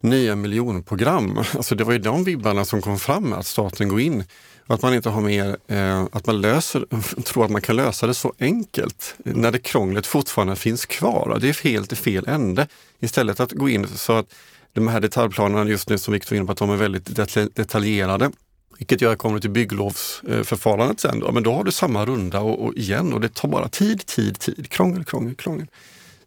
[0.00, 1.38] nya miljonprogram.
[1.54, 4.24] Alltså det var ju de vibbarna som kom fram, att staten går in
[4.66, 6.84] att man inte har mer, eh, att man löser,
[7.22, 11.38] tror att man kan lösa det så enkelt när det krånglet fortfarande finns kvar.
[11.40, 12.66] Det är helt i fel ände.
[13.00, 14.34] Istället att gå in så att
[14.72, 17.16] de här detaljplanerna just nu som Viktor var inne på, att de är väldigt
[17.56, 18.30] detaljerade.
[18.78, 22.40] Vilket gör att kommer du till bygglovsförfarandet sen, då, men då har du samma runda
[22.40, 24.70] och, och, igen och det tar bara tid, tid, tid.
[24.70, 25.66] Krångel, krångel, krångel.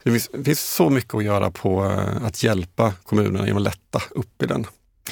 [0.04, 3.64] Det finns, det finns så mycket att göra på eh, att hjälpa kommunerna genom att
[3.64, 4.66] lätta upp i den.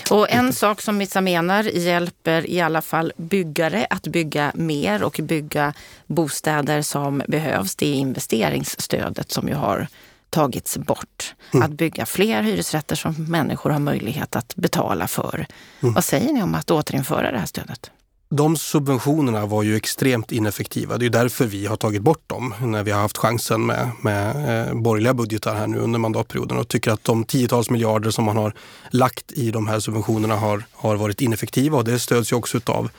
[0.10, 5.20] Och en sak som vissa menar hjälper i alla fall byggare att bygga mer och
[5.24, 5.74] bygga
[6.08, 9.88] bostäder som behövs, det är investeringsstödet som ju har
[10.30, 11.36] tagits bort.
[11.54, 11.66] Mm.
[11.66, 15.46] Att bygga fler hyresrätter som människor har möjlighet att betala för.
[15.80, 15.94] Mm.
[15.94, 17.92] Vad säger ni om att återinföra det här stödet?
[18.30, 20.98] De subventionerna var ju extremt ineffektiva.
[20.98, 24.68] Det är därför vi har tagit bort dem när vi har haft chansen med, med
[24.68, 28.38] eh, borgerliga budgetar här nu under mandatperioden och tycker att de tiotals miljarder som man
[28.38, 28.54] har
[28.92, 32.90] lagt i de här subventionerna har, har varit ineffektiva och det stöds ju också av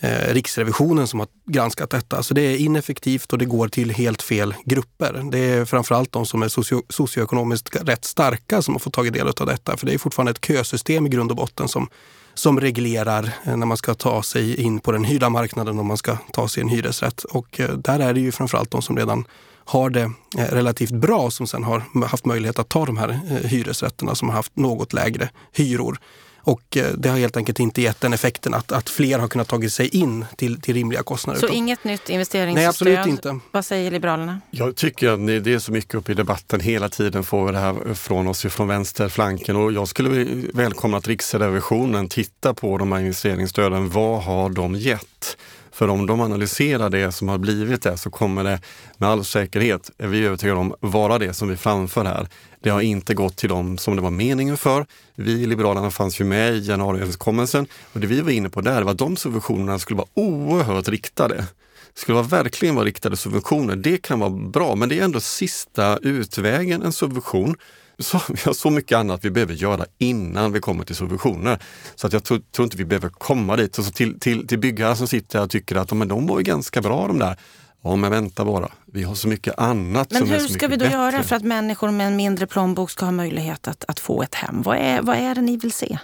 [0.00, 2.22] eh, Riksrevisionen som har granskat detta.
[2.22, 5.28] Så det är ineffektivt och det går till helt fel grupper.
[5.32, 9.28] Det är framförallt de som är socio socioekonomiskt rätt starka som har fått tagit del
[9.28, 9.76] av detta.
[9.76, 11.88] För det är fortfarande ett kösystem i grund och botten som
[12.34, 15.96] som reglerar eh, när man ska ta sig in på den hyrda marknaden om man
[15.96, 17.24] ska ta sig en hyresrätt.
[17.24, 19.24] Och eh, där är det ju framförallt de som redan
[19.64, 20.02] har det
[20.38, 24.36] eh, relativt bra som sen har haft möjlighet att ta de här hyresrätterna som har
[24.36, 25.98] haft något lägre hyror.
[26.42, 29.48] Och eh, det har helt enkelt inte gett den effekten att, att fler har kunnat
[29.48, 31.40] tagit sig in till, till rimliga kostnader.
[31.40, 32.54] Så inget nytt investeringsstöd?
[32.54, 33.38] Nej, absolut inte.
[33.50, 34.40] Vad säger Liberalerna?
[34.50, 36.60] Jag tycker att det är så mycket upp i debatten.
[36.60, 41.08] Hela tiden får vi det här från oss från vänsterflanken och jag skulle välkomna att
[41.08, 43.90] Riksrevisionen tittar på de här investeringsstöden.
[43.90, 45.36] Vad har de gett?
[45.80, 48.60] För om de analyserar det som har blivit det så kommer det
[48.96, 52.28] med all säkerhet, är vi övertygade om, vara det som vi framför här.
[52.60, 54.86] Det har inte gått till dem som det var meningen för.
[55.14, 58.82] Vi i Liberalerna fanns ju med i januariöverenskommelsen och det vi var inne på där
[58.82, 61.44] var att de subventionerna skulle vara oerhört riktade.
[61.94, 63.76] Skulle vara verkligen vara riktade subventioner.
[63.76, 67.56] Det kan vara bra, men det är ändå sista utvägen, en subvention.
[67.98, 71.58] Så, vi har så mycket annat vi behöver göra innan vi kommer till subventioner.
[71.94, 73.74] Så att jag tror, tror inte vi behöver komma dit.
[73.74, 76.44] Så till, till, till byggare som sitter här och tycker att men de var ju
[76.44, 77.36] ganska bra de där.
[77.82, 78.68] Ja, men vänta bara.
[78.86, 80.96] Vi har så mycket annat men som är så hur ska vi då bättre.
[80.96, 84.34] göra för att människor med en mindre plånbok ska ha möjlighet att, att få ett
[84.34, 84.62] hem?
[84.62, 85.98] Vad är, vad är det ni vill se?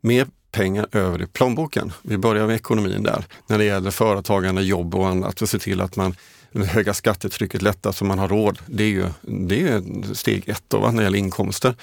[0.00, 0.26] Mer
[0.56, 1.92] pengar över i plånboken.
[2.02, 3.24] Vi börjar med ekonomin där.
[3.46, 5.42] När det gäller företagande, jobb och annat.
[5.42, 6.14] Och se till att man
[6.60, 8.58] det höga skattetrycket lättas så man har råd.
[8.66, 11.74] Det är ju det är steg ett då, när det gäller inkomster.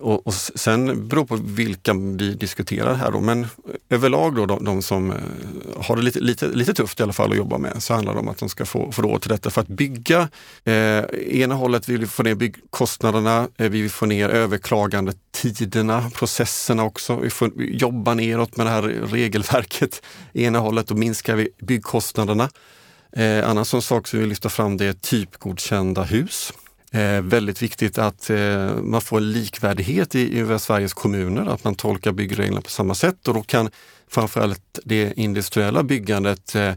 [0.00, 3.46] Och, och sen beror på vilka vi diskuterar här då, men
[3.88, 5.16] överlag då de, de som eh,
[5.80, 8.20] har det lite, lite, lite tufft i alla fall att jobba med, så handlar det
[8.20, 9.50] om att de ska få, få råd till detta.
[9.50, 10.28] För att bygga,
[10.64, 16.84] eh, ena hållet vill vi få ner byggkostnaderna, eh, vi vill få ner överklagandetiderna, processerna
[16.84, 17.16] också.
[17.16, 20.02] Vi får jobba neråt med det här regelverket.
[20.32, 22.48] Ena hållet, då minskar vi byggkostnaderna.
[23.16, 26.52] Eh, annan sån sak som vi vill lyfta fram det är typgodkända hus.
[26.92, 32.12] Eh, väldigt viktigt att eh, man får likvärdighet i, i Sveriges kommuner, att man tolkar
[32.12, 33.70] byggreglerna på samma sätt och då kan
[34.08, 36.72] framförallt det industriella byggandet eh,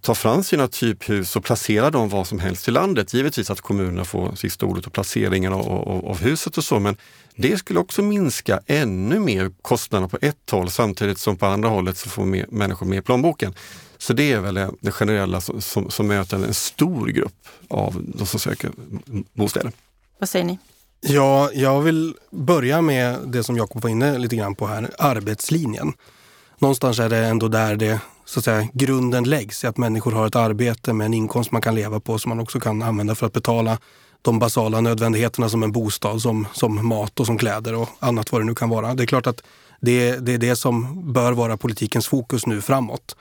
[0.00, 3.14] ta fram sina typhus och placera dem var som helst i landet.
[3.14, 6.96] Givetvis att kommunerna får sista ordet och placeringen av, av, av, huset och så, men
[7.36, 11.96] det skulle också minska ännu mer kostnaderna på ett håll samtidigt som på andra hållet
[11.96, 13.54] så får mer, människor mer i plånboken.
[14.02, 18.26] Så det är väl det generella som, som, som möter en stor grupp av de
[18.26, 18.70] som söker
[19.32, 19.72] bostäder.
[20.18, 20.58] Vad säger ni?
[21.00, 25.92] Ja, jag vill börja med det som Jakob var inne lite grann på här, arbetslinjen.
[26.58, 30.36] Någonstans är det ändå där det, så att säga, grunden läggs, att människor har ett
[30.36, 33.32] arbete med en inkomst man kan leva på som man också kan använda för att
[33.32, 33.78] betala
[34.22, 38.40] de basala nödvändigheterna som en bostad, som, som mat och som kläder och annat vad
[38.40, 38.94] det nu kan vara.
[38.94, 39.42] Det är klart att
[39.80, 43.16] det, det är det som bör vara politikens fokus nu framåt.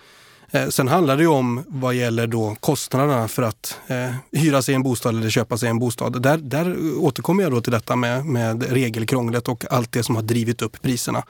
[0.51, 4.75] Eh, sen handlar det ju om vad gäller då kostnaderna för att eh, hyra sig
[4.75, 6.21] en bostad eller köpa sig en bostad.
[6.21, 10.23] Där, där återkommer jag då till detta med, med regelkrånglet och allt det som har
[10.23, 11.23] drivit upp priserna.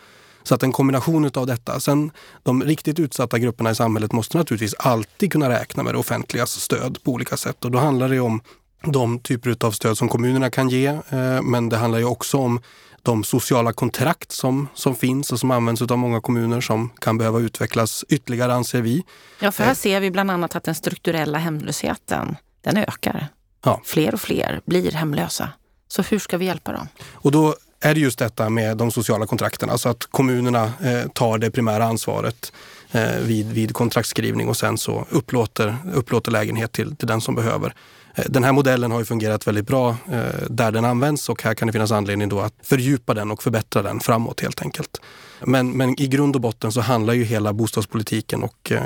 [0.44, 1.80] Så att en kombination av detta.
[1.80, 2.12] Sen
[2.44, 6.98] de riktigt utsatta grupperna i samhället måste naturligtvis alltid kunna räkna med det offentligas stöd
[7.04, 7.66] på olika sätt.
[7.66, 8.42] Och då handlar det om
[8.84, 10.88] de typer av stöd som kommunerna kan ge.
[10.88, 12.60] Eh, men det handlar ju också om
[13.04, 17.40] de sociala kontrakt som, som finns och som används av många kommuner som kan behöva
[17.40, 19.04] utvecklas ytterligare anser vi.
[19.40, 23.28] Ja, för här ser vi bland annat att den strukturella hemlösheten, den ökar.
[23.66, 23.82] Ja.
[23.86, 25.50] Fler och fler blir hemlösa.
[25.88, 26.88] Så hur ska vi hjälpa dem?
[27.14, 31.38] Och då är det just detta med de sociala kontrakten, alltså att kommunerna eh, tar
[31.38, 32.54] det primära ansvaret
[32.92, 37.74] eh, vid, vid kontraktskrivning och sen så upplåter, upplåter lägenhet till, till den som behöver.
[38.16, 41.54] Eh, den här modellen har ju fungerat väldigt bra eh, där den används och här
[41.54, 45.02] kan det finnas anledning då att fördjupa den och förbättra den framåt helt enkelt.
[45.46, 48.82] Men, men i grund och botten så handlar ju hela bostadspolitiken och eh,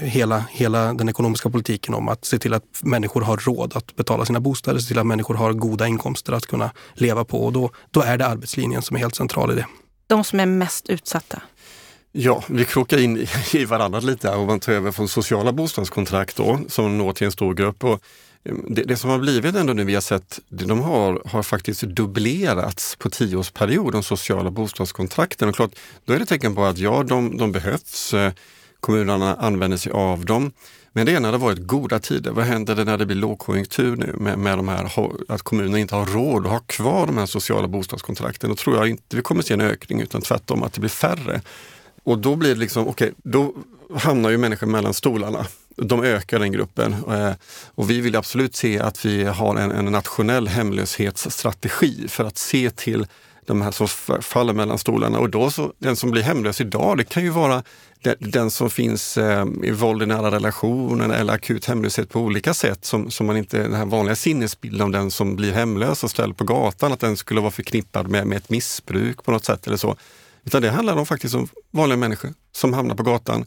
[0.00, 4.24] hela, hela den ekonomiska politiken om att se till att människor har råd att betala
[4.24, 7.70] sina bostäder, se till att människor har goda inkomster att kunna leva på och då,
[7.90, 9.66] då är det arbetslinjen som är helt central i det.
[10.06, 11.42] De som är mest utsatta?
[12.12, 16.60] Ja, vi krokar in i varandra lite och man tar över från sociala bostadskontrakt då,
[16.68, 17.84] som når till en stor grupp.
[17.84, 18.00] Och
[18.44, 22.96] det, det, som har blivit ändå nu vi har sett, de har, har faktiskt dubblerats
[22.96, 25.48] på tioårsperiod, de sociala bostadskontrakten.
[25.48, 25.70] Och klart,
[26.04, 28.14] då är det tecken på att ja, de, de behövs.
[28.14, 28.32] Eh,
[28.80, 30.52] kommunerna använder sig av dem.
[30.92, 32.30] Men det är när det varit goda tider.
[32.30, 34.90] Vad händer det när det blir lågkonjunktur nu med, med de här,
[35.28, 38.50] att kommunerna inte har råd att ha kvar de här sociala bostadskontrakten?
[38.50, 41.40] Då tror jag inte vi kommer se en ökning utan tvärtom att det blir färre.
[42.02, 43.54] Och då blir det liksom, okej, okay, då
[43.98, 45.46] hamnar ju människor mellan stolarna
[45.82, 46.92] de ökar den gruppen.
[46.92, 47.32] Eh,
[47.74, 52.70] och vi vill absolut se att vi har en, en nationell hemlöshetsstrategi för att se
[52.70, 53.06] till
[53.46, 53.88] de här som
[54.22, 55.18] faller mellan stolarna.
[55.18, 57.62] Och då så, den som blir hemlös idag, det kan ju vara
[58.02, 62.54] den, den som finns eh, i våld i nära relationer eller akut hemlöshet på olika
[62.54, 66.10] sätt som, som man inte, den här vanliga sinnesbilden om den som blir hemlös och
[66.10, 69.66] ställd på gatan, att den skulle vara förknippad med, med ett missbruk på något sätt
[69.66, 69.96] eller så.
[70.44, 73.46] Utan det handlar om faktiskt om vanliga människor som hamnar på gatan.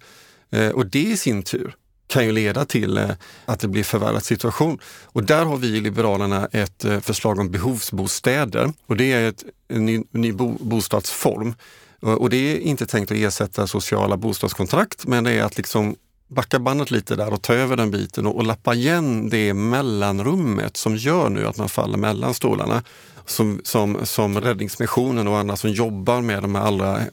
[0.51, 1.75] Eh, och det i sin tur
[2.11, 3.09] kan ju leda till eh,
[3.45, 4.79] att det blir förvärrad situation.
[5.03, 9.43] Och där har vi i Liberalerna ett eh, förslag om behovsbostäder och det är ett,
[9.67, 11.55] en ny, ny bo, bostadsform.
[12.01, 15.95] Och det är inte tänkt att ersätta sociala bostadskontrakt men det är att liksom
[16.27, 20.77] backa bandet lite där och ta över den biten och, och lappa igen det mellanrummet
[20.77, 22.83] som gör nu att man faller mellan stolarna.
[23.25, 27.05] Som, som, som Räddningsmissionen och andra som jobbar med de här allra eh,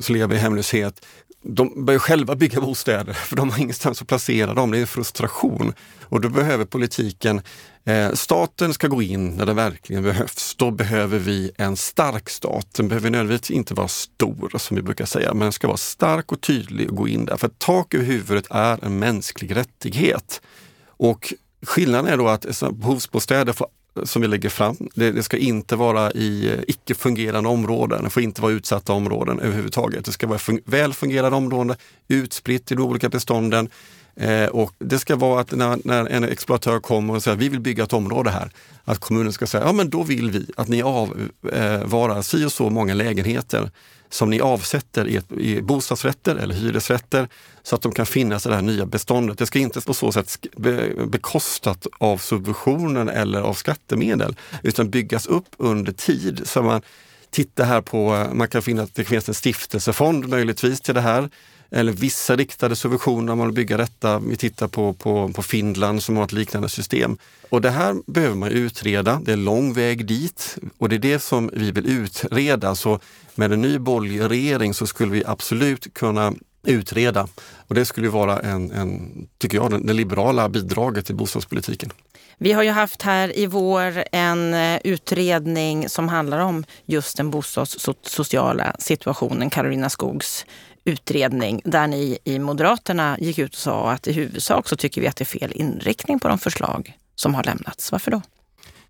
[0.00, 1.06] som lever i hemlöshet
[1.42, 4.70] de börjar själva bygga bostäder för de har ingenstans att placera dem.
[4.70, 5.74] Det är en frustration.
[6.02, 7.42] Och då behöver politiken,
[7.84, 10.54] eh, staten ska gå in när det verkligen behövs.
[10.54, 12.66] Då behöver vi en stark stat.
[12.72, 16.32] Den behöver nödvändigtvis inte vara stor som vi brukar säga, men den ska vara stark
[16.32, 17.36] och tydlig och gå in där.
[17.36, 20.40] För tak över huvudet är en mänsklig rättighet.
[20.86, 21.34] Och
[21.66, 23.66] skillnaden är då att behovsbostäder får
[24.02, 24.76] som vi lägger fram.
[24.94, 29.40] Det, det, ska inte vara i eh, icke-fungerande områden, det får inte vara utsatta områden
[29.40, 30.04] överhuvudtaget.
[30.04, 31.76] Det ska vara fun väl fungerande områden,
[32.08, 33.68] utspritt i de olika bestånden.
[34.16, 37.60] Eh, och det ska vara att när, när, en exploatör kommer och säger vi vill
[37.60, 38.50] bygga ett område här,
[38.84, 42.52] att kommunen ska säga ja men då vill vi att ni avvarar eh, si och
[42.52, 43.70] så många lägenheter
[44.10, 47.28] som ni avsätter i, ett, i bostadsrätter eller hyresrätter
[47.62, 49.38] så att de kan finnas i det här nya beståndet.
[49.38, 55.26] Det ska inte på så sätt be, bekostat av subventionen eller av skattemedel utan byggas
[55.26, 56.42] upp under tid.
[56.44, 56.82] Så man
[57.30, 61.30] tittar här på, man kan finna att det finns en stiftelsefond möjligtvis till det här
[61.72, 64.18] eller vissa riktade subventioner om man vill bygga detta.
[64.18, 67.16] Vi tittar på, på, på Finland som har ett liknande system.
[67.50, 69.20] Och det här behöver man utreda.
[69.24, 72.74] Det är lång väg dit och det är det som vi vill utreda.
[72.74, 73.00] Så
[73.34, 76.32] med en ny borgerlig regering så skulle vi absolut kunna
[76.66, 77.28] utreda.
[77.68, 81.92] Och det skulle vara en, en tycker jag, det liberala bidraget till bostadspolitiken.
[82.38, 87.30] Vi har ju haft här i vår en eh, utredning som handlar om just den
[87.30, 90.46] bostadssociala situationen, Karolina Skogs
[90.84, 95.06] utredning där ni i Moderaterna gick ut och sa att i huvudsak så tycker vi
[95.06, 97.92] att det är fel inriktning på de förslag som har lämnats.
[97.92, 98.22] Varför då?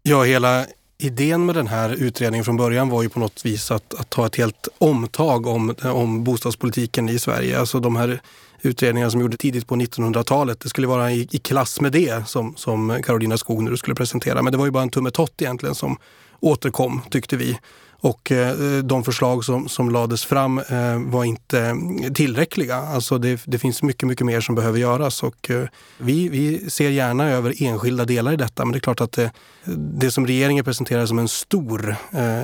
[0.02, 0.66] Ja, hela
[0.98, 4.26] idén med den här utredningen från början var ju på något vis att, att ta
[4.26, 7.58] ett helt omtag om, om bostadspolitiken i Sverige.
[7.58, 8.20] Alltså de här
[8.62, 12.56] utredningarna som gjordes tidigt på 1900-talet, det skulle vara i, i klass med det som,
[12.56, 14.42] som Karolina Skog nu skulle presentera.
[14.42, 15.96] Men det var ju bara en tummetott egentligen som
[16.40, 17.58] återkom, tyckte vi.
[18.02, 21.76] Och eh, de förslag som, som lades fram eh, var inte
[22.14, 22.76] tillräckliga.
[22.76, 25.66] Alltså det, det, finns mycket, mycket mer som behöver göras och eh,
[25.98, 28.64] vi, vi ser gärna över enskilda delar i detta.
[28.64, 29.30] Men det är klart att det,
[29.76, 31.96] det som regeringen presenterar som en stor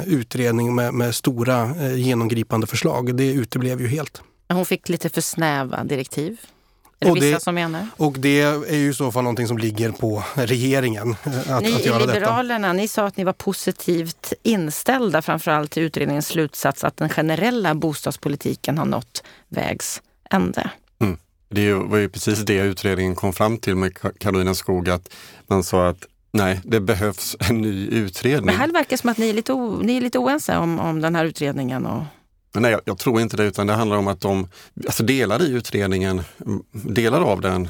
[0.07, 4.23] utredning med, med stora genomgripande förslag, det uteblev ju helt.
[4.49, 6.41] Hon fick lite för snäva direktiv.
[7.01, 7.87] Är det, och vissa som menar.
[7.97, 11.17] Och det är ju i så fall någonting som ligger på regeringen.
[11.25, 12.73] Eh, att, ni att göra i Liberalerna, detta.
[12.73, 18.79] ni sa att ni var positivt inställda framförallt till utredningens slutsats att den generella bostadspolitiken
[18.79, 20.71] har nått vägs ände.
[21.01, 21.19] Mm.
[21.49, 25.09] Det var ju precis det utredningen kom fram till med Karolina Skog, att
[25.47, 28.47] man sa att Nej, det behövs en ny utredning.
[28.47, 30.81] Men här verkar det som att ni är lite, o, ni är lite oense om,
[30.81, 31.87] om den här utredningen.
[31.87, 32.03] Och...
[32.53, 34.49] Nej, jag, jag, tror inte det, utan det handlar om att de,
[34.87, 36.23] alltså delar i utredningen,
[36.73, 37.69] delar av den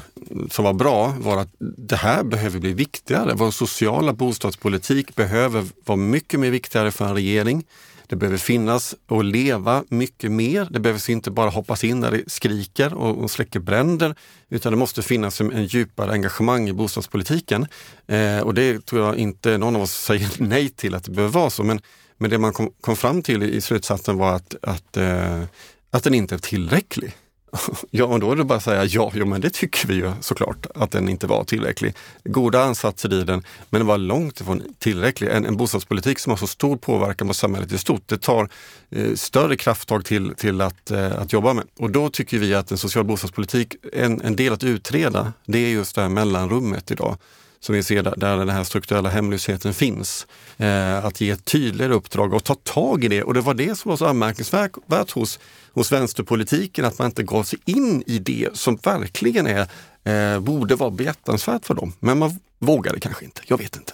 [0.51, 3.33] som var bra var att det här behöver bli viktigare.
[3.35, 7.65] Vår sociala bostadspolitik behöver vara mycket mer viktigare för en regering.
[8.07, 10.67] Det behöver finnas och leva mycket mer.
[10.71, 14.15] Det behövs inte bara hoppas in när det skriker och, och släcker bränder,
[14.49, 17.67] utan det måste finnas en, en djupare engagemang i bostadspolitiken.
[18.07, 21.33] Eh, och det tror jag inte någon av oss säger nej till att det behöver
[21.33, 21.63] vara så.
[21.63, 21.81] Men,
[22.19, 25.43] men det man kom, kom fram till i, slutsatsen var att, att, eh,
[25.91, 27.15] att den inte är tillräcklig.
[27.91, 30.11] Ja, och då är det bara att säga ja, jo, men det tycker vi ju
[30.21, 31.95] såklart att den inte var tillräcklig.
[32.23, 35.29] Goda ansatser i den, men den var långt ifrån tillräcklig.
[35.31, 38.49] En, en bostadspolitik som har så stor påverkan på samhället i stort, det tar
[38.89, 41.65] eh, större krafttag till, till att, eh, att jobba med.
[41.79, 45.69] Och då tycker vi att en social bostadspolitik, en, en del att utreda, det är
[45.69, 47.17] just det här mellanrummet idag
[47.59, 50.27] som vi ser där, den här strukturella hemlösheten finns.
[50.57, 53.23] Eh, att ge ett tydligare uppdrag och ta tag i det.
[53.23, 55.39] Och det var det som var så anmärkningsvärt hos,
[55.73, 59.67] hos vänsterpolitiken, att man inte gav sig in i det som verkligen är,
[60.03, 61.93] eh, borde vara behjärtansvärt för dem.
[61.99, 63.93] Men man vågade kanske inte, jag vet inte.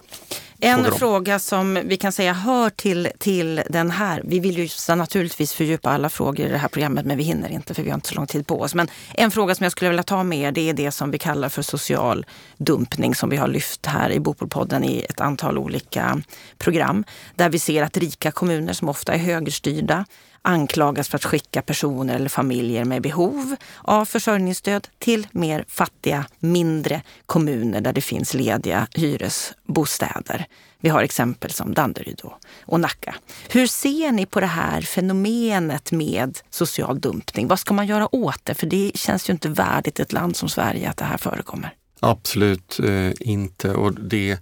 [0.60, 4.22] En fråga, fråga som vi kan säga hör till, till den här.
[4.26, 7.74] Vi vill ju naturligtvis fördjupa alla frågor i det här programmet men vi hinner inte
[7.74, 8.76] för vi har inte så lång tid på oss.
[8.76, 11.18] Men en fråga som jag skulle vilja ta med er det är det som vi
[11.18, 12.26] kallar för social
[12.58, 16.22] dumpning som vi har lyft här i Bopolpodden i ett antal olika
[16.58, 17.04] program.
[17.36, 20.06] Där vi ser att rika kommuner som ofta är högerstyrda
[20.46, 27.02] anklagas för att skicka personer eller familjer med behov av försörjningsstöd till mer fattiga, mindre
[27.26, 30.46] kommuner där det finns lediga hyresbostäder.
[30.80, 32.22] Vi har exempel som Danderyd
[32.66, 33.16] och Nacka.
[33.50, 37.48] Hur ser ni på det här fenomenet med social dumpning?
[37.48, 38.54] Vad ska man göra åt det?
[38.54, 41.74] För det känns ju inte värdigt ett land som Sverige att det här förekommer.
[42.00, 43.74] Absolut eh, inte.
[43.74, 44.38] Och det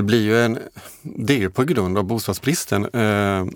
[0.00, 0.58] det blir ju en,
[1.02, 2.84] det är ju på grund av bostadsbristen.
[2.84, 3.46] Eh,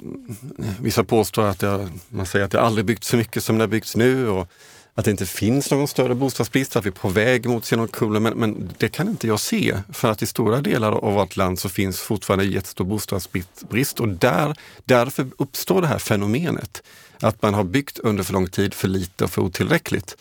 [0.81, 3.69] vissa påstår att jag, man säger att det aldrig byggts så mycket som det har
[3.69, 4.49] byggts nu och
[4.95, 8.23] att det inte finns någon större bostadsbrist, att vi är på väg mot Sienokullen.
[8.23, 11.59] Men, men det kan inte jag se för att i stora delar av vårt land
[11.59, 16.83] så finns fortfarande jättestor bostadsbrist och där, därför uppstår det här fenomenet
[17.21, 20.17] att man har byggt under för lång tid för lite och för otillräckligt.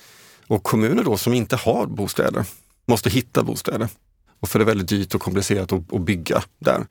[0.48, 2.46] Och kommuner då som inte har bostäder
[2.86, 3.90] måste hitta bostäder.
[4.44, 6.86] Och för det är väldigt dyrt och komplicerat att, att bygga där.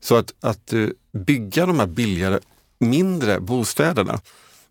[0.00, 2.38] Så att, att eh, bygga de här billigare,
[2.78, 4.20] mindre bostäderna.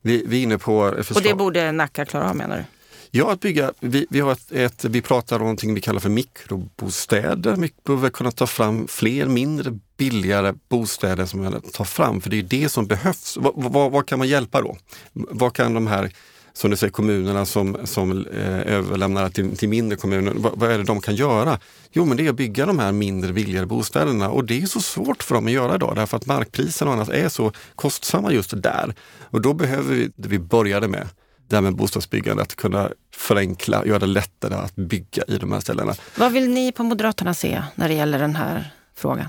[0.01, 0.93] Vi, vi är inne på...
[0.97, 1.17] Förslag.
[1.17, 2.63] Och det borde Nacka klara av menar du?
[3.11, 3.73] Ja, att bygga.
[3.79, 7.55] Vi, vi, har ett, ett, vi pratar om någonting vi kallar för mikrobostäder.
[7.55, 12.39] Vi behöver kunna ta fram fler mindre billigare bostäder som vi tar fram, för det
[12.39, 13.37] är det som behövs.
[13.37, 14.77] Vad, vad, vad kan man hjälpa då?
[15.13, 16.11] Vad kan de här
[16.57, 20.33] som du säger, kommunerna som, som eh, överlämnar till, till mindre kommuner.
[20.35, 21.59] Vad, vad, är det de kan göra?
[21.91, 24.81] Jo, men det är att bygga de här mindre, billigare bostäderna och det är så
[24.81, 28.61] svårt för dem att göra idag därför att markpriserna och annat är så kostsamma just
[28.63, 28.95] där.
[29.21, 31.07] Och då behöver vi, det vi började med,
[31.47, 35.59] det här med bostadsbyggande, att kunna förenkla, göra det lättare att bygga i de här
[35.59, 35.95] ställena.
[36.17, 39.27] Vad vill ni på Moderaterna se när det gäller den här frågan?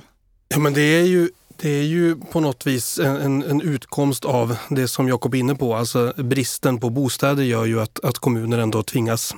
[0.48, 4.57] Ja, men det är ju det är ju på något vis en, en utkomst av
[4.69, 5.75] det som Jakob är inne på.
[5.75, 9.35] Alltså bristen på bostäder gör ju att, att kommuner ändå tvingas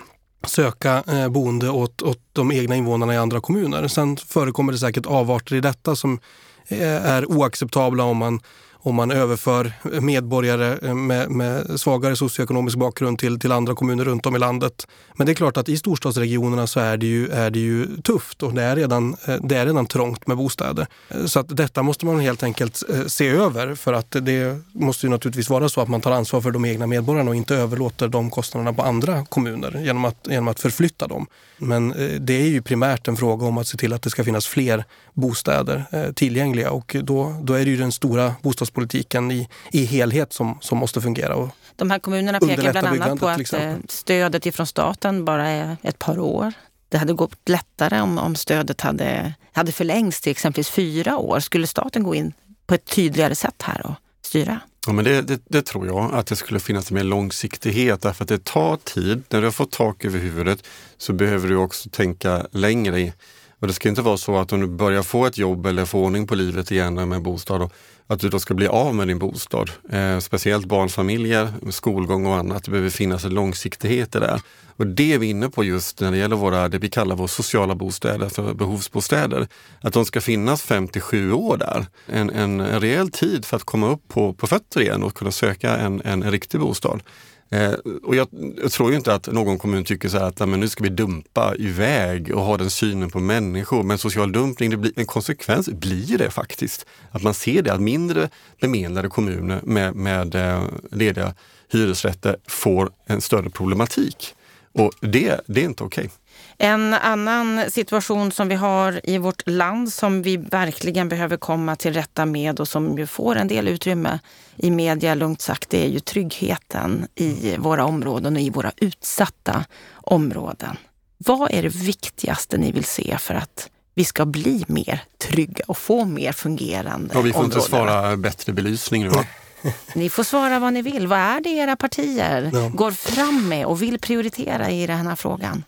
[0.47, 3.89] söka eh, boende åt, åt de egna invånarna i andra kommuner.
[3.89, 6.21] Sen förekommer det säkert avarter i detta som
[6.69, 8.41] eh, är oacceptabla om man
[8.83, 14.37] om man överför medborgare med, med, svagare socioekonomisk bakgrund till, till andra kommuner runt om
[14.37, 14.87] i landet.
[15.15, 18.43] Men det är klart att i storstadsregionerna så är det ju, är det ju tufft
[18.43, 20.87] och det är, redan, eh, det är redan trångt med bostäder.
[21.09, 25.07] Eh, så att detta måste man helt enkelt eh, se över för att det måste
[25.07, 28.09] ju naturligtvis vara så att man tar ansvar för de egna medborgarna och inte överlåter
[28.09, 31.27] de kostnaderna på andra kommuner genom att, genom att förflytta dem.
[31.59, 34.25] Men eh, det är ju primärt en fråga om att se till att det ska
[34.25, 39.49] finnas fler bostäder eh, tillgängliga och då, då är det ju den stora bostadspolitiken i,
[39.73, 41.35] i helhet som, som måste fungera.
[41.35, 45.77] Och De här kommunerna pekar bland annat på att eh, stödet ifrån staten bara är
[45.83, 46.53] ett par år.
[46.89, 51.41] Det hade gått lättare om, om stödet hade, hade förlängts till exempelvis fyra år.
[51.41, 52.33] Skulle staten gå in
[52.67, 54.61] på ett tydligare sätt här och styra?
[54.87, 58.29] Ja, men det, det, det, tror jag, att det skulle finnas mer långsiktighet därför att
[58.29, 59.23] det tar tid.
[59.29, 60.67] När du har fått tak över huvudet
[60.99, 63.13] så behöver du också tänka längre
[63.61, 66.05] Och det ska inte vara så att om du börjar få ett jobb eller få
[66.05, 67.71] ordning på livet igen med bostad,
[68.09, 69.71] att du då ska bli av med din bostad.
[69.91, 72.65] Eh, speciellt barnfamiljer, skolgång och annat.
[72.65, 74.41] Det behöver finnas en långsiktighet i det.
[74.77, 77.29] Och det är vi inne på just när det gäller våra, det vi kallar våra
[77.29, 79.49] sociala bostäder, för behovsbostäder.
[79.81, 81.87] Att de ska finnas 57 år där.
[82.07, 85.31] En, en, en rejäl tid för att komma upp på, på fötter igen och kunna
[85.31, 87.03] söka en, en, en riktig bostad.
[87.51, 87.73] Eh,
[88.03, 88.29] och jag,
[88.63, 91.55] jag, tror ju inte att någon kommun tycker så att men nu ska vi dumpa
[91.59, 93.83] iväg och ha den synen på människor.
[93.83, 96.87] Men social dumpning, det blir, en konsekvens blir det faktiskt.
[97.11, 98.29] Att man ser det, att mindre
[98.61, 101.35] bemedlade kommuner med, med eh, lediga
[101.73, 104.35] hyresrätter får en större problematik.
[104.73, 106.05] Och det, det är inte okej.
[106.05, 106.17] Okay.
[106.61, 111.93] En annan situation som vi har i vårt land som vi verkligen behöver komma till
[111.93, 114.19] rätta med och som ju får en del utrymme
[114.57, 119.65] i media, lugnt sagt, det är ju tryggheten i våra områden och i våra utsatta
[119.95, 120.77] områden.
[121.19, 125.79] Vad är det viktigaste ni vill se för att vi ska bli mer trygga och
[125.79, 127.59] få mer fungerande ja, Vi får områden.
[127.59, 129.11] inte svara bättre belysning nu
[129.95, 131.07] Ni får svara vad ni vill.
[131.07, 132.69] Vad är det era partier ja.
[132.69, 135.65] går fram med och vill prioritera i den här frågan?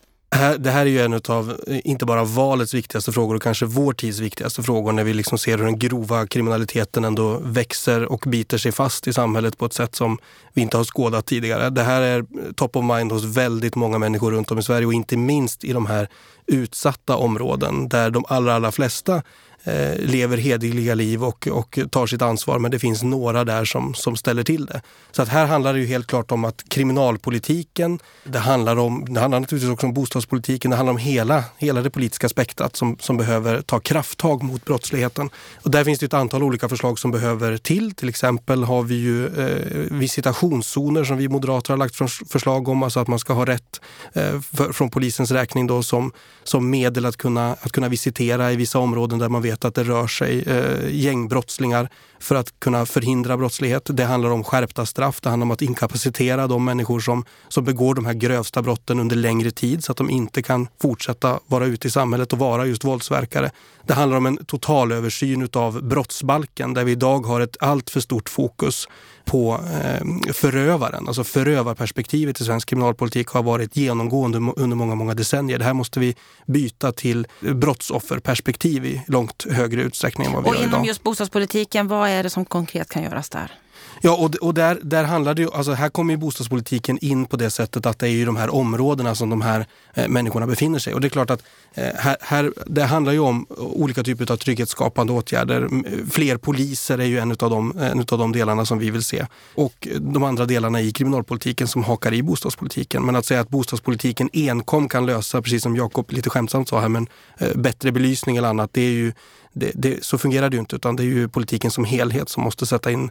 [0.59, 4.19] Det här är ju en av, inte bara valets viktigaste frågor och kanske vår tids
[4.19, 8.73] viktigaste frågor när vi liksom ser hur den grova kriminaliteten ändå växer och biter sig
[8.73, 10.19] fast i samhället på ett sätt som
[10.53, 11.71] vi inte har skådat tidigare.
[11.71, 12.25] Det här är
[12.55, 15.73] top of mind hos väldigt många människor runt om i Sverige och inte minst i
[15.73, 16.09] de här
[16.47, 19.23] utsatta områden där de allra, allra flesta
[19.65, 22.59] Eh, lever hederliga liv och, och tar sitt ansvar.
[22.59, 24.83] Men det finns några där som, som ställer till det.
[25.11, 29.21] Så att här handlar det ju helt klart om att kriminalpolitiken, det handlar, om, det
[29.21, 33.17] handlar naturligtvis också om bostadspolitiken, det handlar om hela, hela det politiska spektrat som, som
[33.17, 35.31] behöver ta krafttag mot brottsligheten.
[35.63, 37.95] Och där finns det ett antal olika förslag som behöver till.
[37.95, 41.97] Till exempel har vi ju eh, visitationszoner som vi moderater har lagt
[42.31, 43.81] förslag om, alltså att man ska ha rätt
[44.13, 46.13] eh, för, från polisens räkning då som,
[46.45, 49.75] som medel att kunna, att kunna visitera i vissa områden där man vet vet att
[49.75, 51.89] det rör sig eh, gängbrottslingar
[52.19, 53.89] för att kunna förhindra brottslighet.
[53.93, 57.95] Det handlar om skärpta straff, det handlar om att inkapacitera de människor som, som begår
[57.95, 61.89] de här grövsta brotten under längre tid så att de inte kan fortsätta vara ute
[61.89, 63.51] i samhället och vara just våldsverkare.
[63.87, 68.89] Det handlar om en totalöversyn av brottsbalken där vi idag har ett alltför stort fokus
[69.25, 71.09] på eh, förövaren.
[71.09, 75.59] Alltså förövarperspektivet i svensk kriminalpolitik har varit genomgående under många, många decennier.
[75.59, 76.17] Det här måste vi
[76.47, 80.73] byta till brottsofferperspektiv i långt högre utsträckning än vad vi och gör idag.
[80.73, 83.53] Och inom just bostadspolitiken, vad är det som konkret kan göras där?
[84.01, 87.37] Ja, och, och där, där handlar det ju, alltså här kommer ju bostadspolitiken in på
[87.37, 90.79] det sättet att det är ju de här områdena som de här eh, människorna befinner
[90.79, 90.95] sig.
[90.95, 91.43] Och det är klart att
[91.75, 95.63] eh, här, här, det handlar ju om eh, olika typer av trygghetsskapande åtgärder.
[95.63, 98.91] Eh, fler poliser är ju en av de, eh, en av de delarna som vi
[98.91, 99.27] vill se.
[99.55, 103.07] Och de andra delarna i kriminalpolitiken som hakar i bostadspolitiken.
[103.07, 106.89] Men att säga att bostadspolitiken enkom kan lösa, precis som Jakob lite skämtsamt sa här,
[106.89, 107.07] men
[107.39, 109.13] eh, bättre belysning eller annat, det är ju
[109.53, 112.43] det, det, så fungerar det ju inte utan det är ju politiken som helhet som
[112.43, 113.11] måste sätta in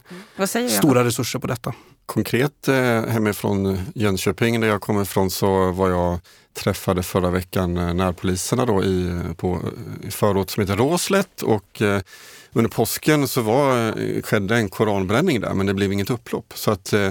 [0.68, 1.74] stora resurser på detta.
[2.06, 6.18] Konkret eh, hemifrån Jönköping där jag kommer ifrån så var jag
[6.54, 9.60] träffade förra veckan eh, närpoliserna då i, på,
[10.02, 12.00] i förort som heter Råslätt och eh,
[12.52, 16.52] under påsken så var, eh, skedde en koranbränning där men det blev inget upplopp.
[16.54, 17.10] Så att eh,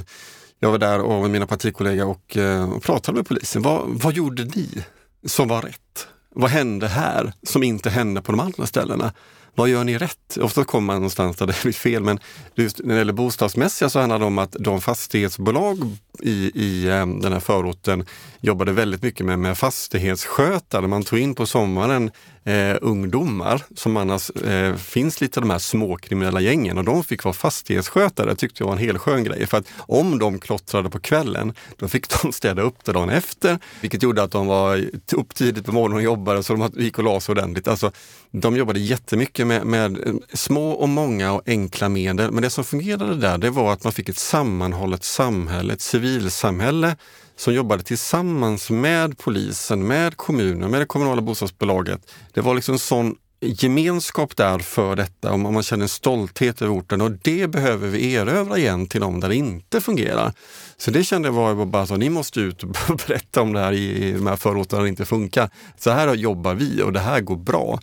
[0.60, 3.62] jag var där och med mina partikollegor och, eh, och pratade med polisen.
[3.62, 4.84] Vad, vad gjorde ni
[5.26, 6.08] som var rätt?
[6.40, 9.14] Vad hände här som inte hände på de andra ställena?
[9.56, 10.38] Vad gör ni rätt?
[10.42, 12.20] Ofta kommer man någonstans där det blir fel men
[12.56, 17.08] just när det gäller bostadsmässiga så handlar det om att de fastighetsbolag i, i eh,
[17.08, 18.06] den här förorten
[18.42, 20.88] jobbade väldigt mycket med, med fastighetsskötare.
[20.88, 22.12] Man tog in på sommaren
[22.44, 27.34] eh, ungdomar som annars eh, finns lite de här småkriminella gängen och de fick vara
[27.34, 28.30] fastighetsskötare.
[28.30, 29.48] Det tyckte jag var en helt skön grej.
[29.48, 33.60] För att om de klottrade på kvällen, då fick de städa upp det dagen efter.
[33.82, 37.04] Vilket gjorde att de var upp tidigt på morgonen och jobbade så de gick och
[37.04, 37.68] la sig ordentligt.
[37.68, 37.92] Alltså,
[38.32, 42.32] de jobbade jättemycket med, med eh, små och många och enkla medel.
[42.32, 46.96] Men det som fungerade där, det var att man fick ett sammanhållet samhälle, ett civilsamhälle
[47.40, 52.12] som jobbade tillsammans med polisen, med kommunen, med det kommunala bostadsbolaget.
[52.34, 56.74] Det var liksom en sån gemenskap där för detta och man känner en stolthet över
[56.74, 60.34] orten och det behöver vi erövra igen till de där det inte fungerar.
[60.78, 62.70] Så det kände jag var bara så, ni måste ut och
[63.08, 65.50] berätta om det här i, de här förorterna där det inte funkar.
[65.78, 67.80] Så här jobbar vi och det här går bra.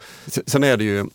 [0.47, 1.07] Sen är det ju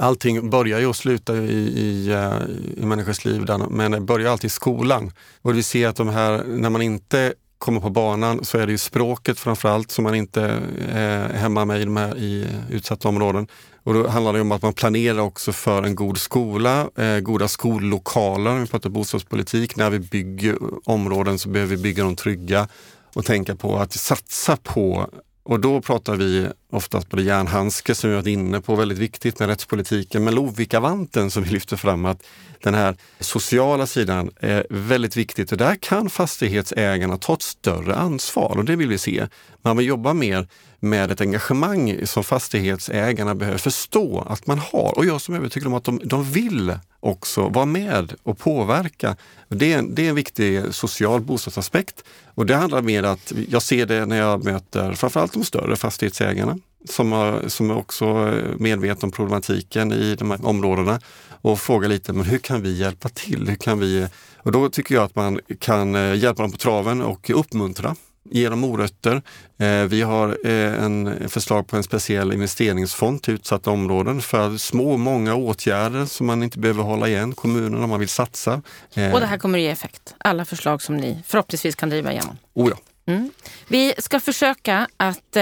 [0.00, 4.48] Allting börjar ju och slutar i, i, eh, i människors liv, men det börjar alltid
[4.48, 5.12] i skolan.
[5.42, 8.72] Och vi ser att de här, när man inte kommer på banan så är det
[8.72, 10.42] ju språket framförallt som man inte
[10.88, 13.46] eh, är hemma med i, de här, i utsatta områden.
[13.82, 17.48] Och då handlar det om att man planerar också för en god skola, eh, goda
[17.48, 19.76] skollokaler, vi pratar bostadspolitik.
[19.76, 22.68] När vi bygger områden så behöver vi bygga dem trygga
[23.14, 25.10] och tänka på att satsa på
[25.48, 29.48] och då pratar vi oftast både järnhandske som vi varit inne på, väldigt viktigt med
[29.48, 32.22] rättspolitiken, men Lovikkavanten som vi lyfter fram, att
[32.62, 38.58] den här sociala sidan är väldigt viktigt och där kan fastighetsägarna ta ett större ansvar
[38.58, 39.26] och det vill vi se.
[39.62, 40.48] Man vill jobba mer
[40.80, 45.66] med ett engagemang som fastighetsägarna behöver förstå att man har och jag som är övertygad
[45.66, 49.16] om att de, de vill också vara med och påverka.
[49.48, 52.04] Det är, det är en viktig social bostadsaspekt
[52.34, 56.58] och det handlar mer att jag ser det när jag möter framförallt de större fastighetsägarna
[56.88, 61.00] som, har, som är också medvetna om problematiken i de här områdena
[61.40, 63.48] och frågar lite, men hur kan vi hjälpa till?
[63.48, 64.06] Hur kan vi?
[64.36, 67.96] Och då tycker jag att man kan eh, hjälpa dem på traven och uppmuntra
[68.30, 69.22] ge dem morötter.
[69.58, 74.96] Eh, vi har eh, en förslag på en speciell investeringsfond till utsatta områden för små,
[74.96, 78.62] många åtgärder som man inte behöver hålla igen kommunerna om man vill satsa.
[78.94, 80.14] Eh, Och det här kommer att ge effekt?
[80.18, 82.38] Alla förslag som ni förhoppningsvis kan driva igenom?
[82.54, 82.76] Oh ja.
[83.12, 83.30] Mm.
[83.68, 85.36] Vi ska försöka att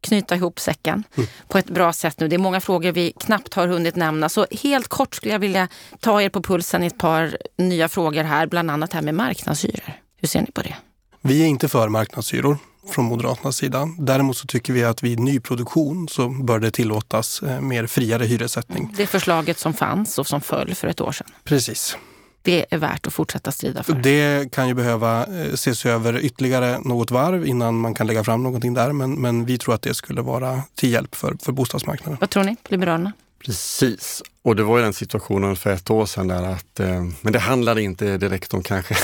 [0.00, 1.28] knyta ihop säcken mm.
[1.48, 2.28] på ett bra sätt nu.
[2.28, 4.28] Det är många frågor vi knappt har hunnit nämna.
[4.28, 5.68] Så helt kort skulle jag vilja
[6.00, 9.92] ta er på pulsen i ett par nya frågor här, bland annat här med marknadshyror.
[10.20, 10.76] Hur ser ni på det?
[11.26, 12.58] Vi är inte för marknadshyror
[12.90, 13.88] från Moderaternas sida.
[13.98, 18.94] Däremot så tycker vi att vid nyproduktion så bör det tillåtas eh, mer friare hyressättning.
[18.96, 21.26] Det förslaget som fanns och som föll för ett år sedan.
[21.44, 21.96] Precis.
[22.42, 23.92] Det är värt att fortsätta strida för.
[23.92, 28.42] Det kan ju behöva eh, ses över ytterligare något varv innan man kan lägga fram
[28.42, 28.92] någonting där.
[28.92, 32.18] Men, men vi tror att det skulle vara till hjälp för, för bostadsmarknaden.
[32.20, 33.12] Vad tror ni, Liberalerna?
[33.46, 37.32] Precis, och det var ju den situationen för ett år sedan där att, eh, men
[37.32, 38.94] det handlade inte direkt om kanske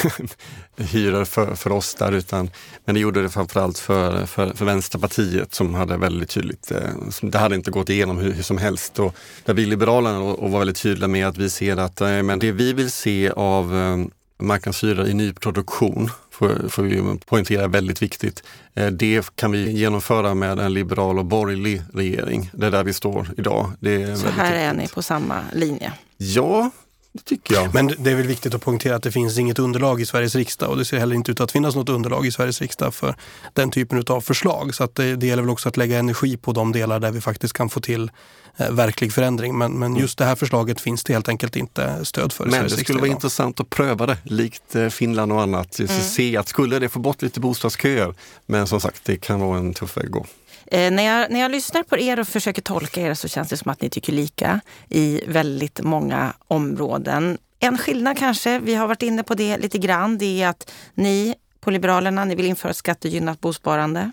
[0.76, 2.50] hyror för, för oss där utan,
[2.84, 6.90] men det gjorde det framförallt för, för, för Vänsterpartiet som hade väldigt tydligt, eh,
[7.22, 8.98] det hade inte gått igenom hur, hur som helst.
[8.98, 9.14] Och
[9.44, 12.38] där vi Liberalerna och, och var väldigt tydliga med att vi ser att, eh, men
[12.38, 13.96] det vi vill se av eh,
[14.44, 16.10] marknadshyror i nyproduktion
[16.42, 18.42] får, får vi poängtera väldigt viktigt.
[18.74, 22.50] Eh, det kan vi genomföra med en liberal och borgerlig regering.
[22.52, 23.72] Det är där vi står idag.
[23.80, 25.92] Det är Så här är ni på samma linje?
[26.16, 26.70] Ja,
[27.12, 27.74] det tycker jag.
[27.74, 30.70] Men det är väl viktigt att poängtera att det finns inget underlag i Sveriges riksdag
[30.70, 33.14] och det ser heller inte ut att finnas något underlag i Sveriges riksdag för
[33.52, 34.74] den typen av förslag.
[34.74, 37.20] Så att det, det gäller väl också att lägga energi på de delar där vi
[37.20, 38.10] faktiskt kan få till
[38.56, 39.58] eh, verklig förändring.
[39.58, 42.46] Men, men just det här förslaget finns det helt enkelt inte stöd för.
[42.46, 45.78] Men det skulle vara intressant att pröva det, likt eh, Finland och annat.
[45.78, 45.88] Mm.
[45.88, 48.14] Se att skulle det få bort lite bostadsköer.
[48.46, 50.26] Men som sagt, det kan vara en tuff väg att gå.
[50.72, 53.56] Eh, när, jag, när jag lyssnar på er och försöker tolka er så känns det
[53.56, 57.38] som att ni tycker lika i väldigt många områden.
[57.58, 61.34] En skillnad kanske, vi har varit inne på det lite grann, det är att ni
[61.60, 64.10] på Liberalerna, ni vill införa skattegynnat bosparande.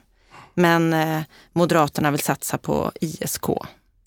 [0.53, 1.21] Men eh,
[1.53, 3.45] Moderaterna vill satsa på ISK,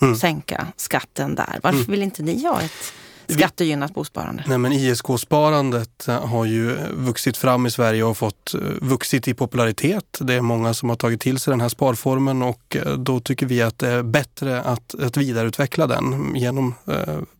[0.02, 0.16] mm.
[0.16, 1.60] sänka skatten där.
[1.62, 1.90] Varför mm.
[1.90, 2.92] vill inte ni ha ett
[3.28, 4.44] Skattegynnat bosparande?
[4.46, 9.34] Nej, men ISK-sparandet eh, har ju vuxit fram i Sverige och fått eh, vuxit i
[9.34, 10.18] popularitet.
[10.20, 13.46] Det är många som har tagit till sig den här sparformen och eh, då tycker
[13.46, 16.74] vi att det är bättre att, att vidareutveckla den genom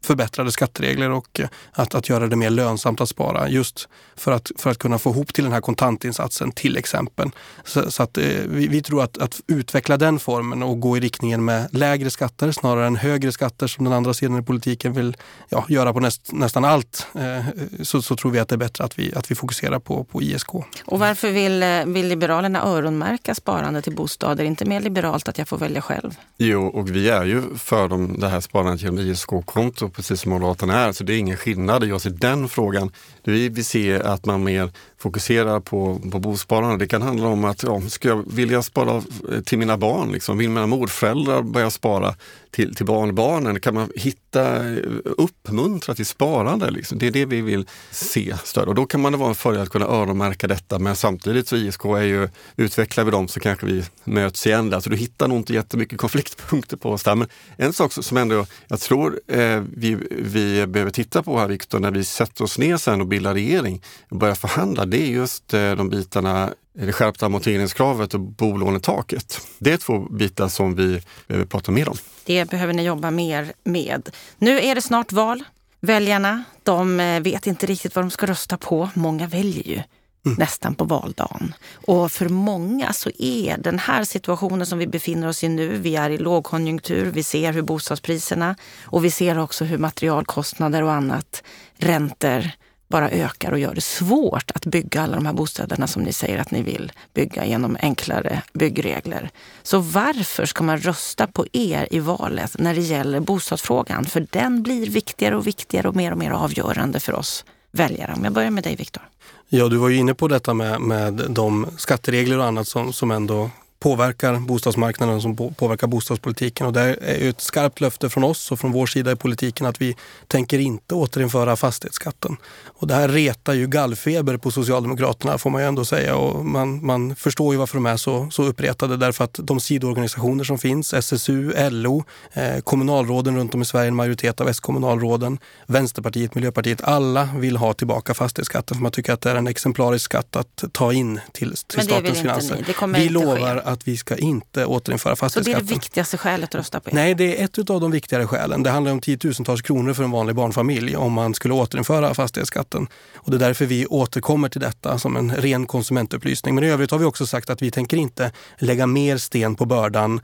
[0.05, 1.41] förbättrade skatteregler och
[1.73, 3.49] att, att göra det mer lönsamt att spara.
[3.49, 7.31] Just för att, för att kunna få ihop till den här kontantinsatsen till exempel.
[7.65, 11.45] Så, så att, vi, vi, tror att, att utveckla den formen och gå i riktningen
[11.45, 15.17] med lägre skatter snarare än högre skatter som den andra sidan i politiken vill
[15.49, 17.47] ja, göra på näst, nästan allt eh,
[17.83, 20.23] så, så, tror vi att det är bättre att vi, att vi fokuserar på, på
[20.23, 20.55] ISK.
[20.85, 24.31] Och varför vill, eh, vill Liberalerna öronmärka sparande till bostad?
[24.41, 26.17] Är det inte mer liberalt att jag får välja själv?
[26.39, 30.79] Jo, och vi är ju för dem, det här sparandet genom ISK-konto, precis som Moderaterna
[30.79, 30.93] är.
[30.93, 32.93] Så det är ingen skillnad i oss i den frågan.
[33.25, 36.77] Vi vill se att man mer fokuserar på, på bosparande.
[36.77, 39.03] Det kan handla om att, ja, ska jag, vill jag spara
[39.45, 40.13] till mina barn?
[40.13, 40.39] Liksom?
[40.39, 42.15] Vill mina morföräldrar börja spara
[42.53, 43.61] till, till barnbarnen?
[43.61, 46.71] Kan man hitta, eh, uppmuntra till sparande?
[46.71, 46.99] Liksom?
[46.99, 48.67] Det är det vi vill se större.
[48.67, 50.79] Och då kan man vara en fördel att kunna öronmärka detta.
[50.79, 54.81] Men samtidigt så ISK är ju, utvecklar vi dem så kanske vi möts igen där.
[54.81, 57.15] Så du hittar nog inte jättemycket konfliktpunkter på oss där.
[57.15, 61.79] Men en sak som ändå jag tror eh, vi, vi behöver titta på här Viktor,
[61.79, 65.55] när vi sätter oss ner sen och bildar regering och börjar förhandla, det är just
[65.55, 69.41] eh, de bitarna det skärpta amorteringskravet och bolånetaket.
[69.59, 71.97] Det är två bitar som vi behöver prata mer om.
[72.25, 74.11] Det behöver ni jobba mer med.
[74.39, 75.45] Nu är det snart val.
[75.81, 78.91] Väljarna, de eh, vet inte riktigt vad de ska rösta på.
[78.95, 79.83] Många väljer ju
[80.27, 80.39] mm.
[80.39, 81.55] nästan på valdagen.
[81.75, 85.97] Och för många så är den här situationen som vi befinner oss i nu, vi
[85.97, 91.43] är i lågkonjunktur, vi ser hur bostadspriserna och vi ser också hur materialkostnader och annat,
[91.77, 92.51] räntor
[92.93, 96.39] bara ökar och gör det svårt att bygga alla de här bostäderna som ni säger
[96.39, 99.31] att ni vill bygga genom enklare byggregler.
[99.63, 104.05] Så varför ska man rösta på er i valet när det gäller bostadsfrågan?
[104.05, 108.15] För den blir viktigare och viktigare och mer och mer avgörande för oss väljare.
[108.17, 109.03] Om jag börjar med dig Viktor.
[109.49, 113.11] Ja, du var ju inne på detta med, med de skatteregler och annat som, som
[113.11, 113.51] ändå
[113.83, 116.67] påverkar bostadsmarknaden och som påverkar bostadspolitiken.
[116.67, 119.81] Och det är ett skarpt löfte från oss och från vår sida i politiken att
[119.81, 122.37] vi tänker inte återinföra fastighetsskatten.
[122.65, 126.87] Och det här retar ju gallfeber på Socialdemokraterna får man ju ändå säga och man,
[126.87, 130.95] man förstår ju varför de är så, så uppretade därför att de sidoorganisationer som finns,
[130.95, 137.29] SSU, LO, eh, kommunalråden runt om i Sverige, en majoritet av S-kommunalråden, Vänsterpartiet, Miljöpartiet, alla
[137.37, 140.93] vill ha tillbaka fastighetsskatten för man tycker att det är en exemplarisk skatt att ta
[140.93, 142.65] in till, till statens finanser.
[142.95, 145.61] Vi lovar att vi ska inte återinföra fastighetsskatten.
[145.61, 146.95] Så det är det viktigaste skälet att rösta på er?
[146.95, 148.63] Nej, det är ett av de viktigare skälen.
[148.63, 152.87] Det handlar om tiotusentals kronor för en vanlig barnfamilj om man skulle återinföra fastighetsskatten.
[153.17, 156.55] Och det är därför vi återkommer till detta som en ren konsumentupplysning.
[156.55, 159.65] Men i övrigt har vi också sagt att vi tänker inte lägga mer sten på
[159.65, 160.21] bördan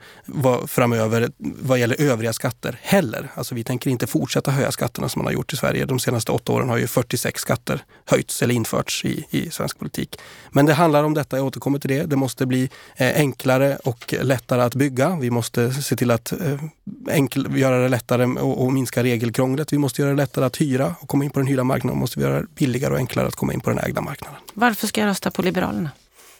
[0.67, 3.31] framöver vad gäller övriga skatter heller.
[3.35, 5.85] Alltså vi tänker inte fortsätta höja skatterna som man har gjort i Sverige.
[5.85, 10.19] De senaste åtta åren har ju 46 skatter höjts eller införts i, i svensk politik.
[10.51, 12.03] Men det handlar om detta, jag återkommer till det.
[12.03, 13.38] Det måste bli eh, enklare
[13.83, 15.15] och lättare att bygga.
[15.15, 16.63] Vi måste se till att eh,
[17.09, 19.73] enkel, göra det lättare och, och, minska regelkrånglet.
[19.73, 21.97] Vi måste göra det lättare att hyra och komma in på den hyrda marknaden.
[21.97, 24.39] Vi måste göra det billigare och enklare att komma in på den ägda marknaden.
[24.53, 25.89] Varför ska jag rösta på Liberalerna?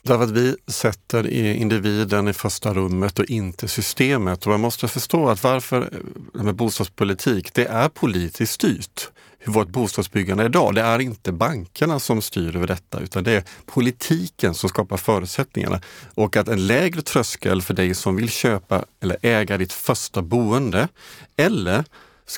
[0.02, 4.46] Därför att vi sätter individen i första rummet och inte systemet.
[4.46, 5.90] Och man måste förstå att varför
[6.34, 9.10] med bostadspolitik, det är politiskt styrt
[9.40, 10.76] hur vårt bostadsbyggande är idag.
[10.76, 15.82] Det är inte bankerna som styr över detta utan det är politiken som skapar förutsättningarna.
[16.16, 20.88] Och att en lägre tröskel för dig som vill köpa eller äga ditt första boende
[21.38, 21.86] eller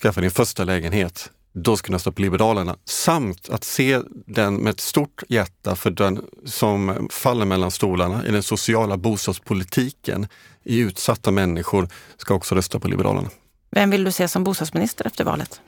[0.01, 2.75] skaffa din första lägenhet då ska du rösta på Liberalerna.
[2.85, 8.31] Samt att se den med ett stort hjärta för den som faller mellan stolarna i
[8.31, 10.27] den sociala bostadspolitiken
[10.63, 13.29] i utsatta människor ska också rösta på Liberalerna.
[13.71, 15.61] Vem vill du se som bostadsminister efter valet?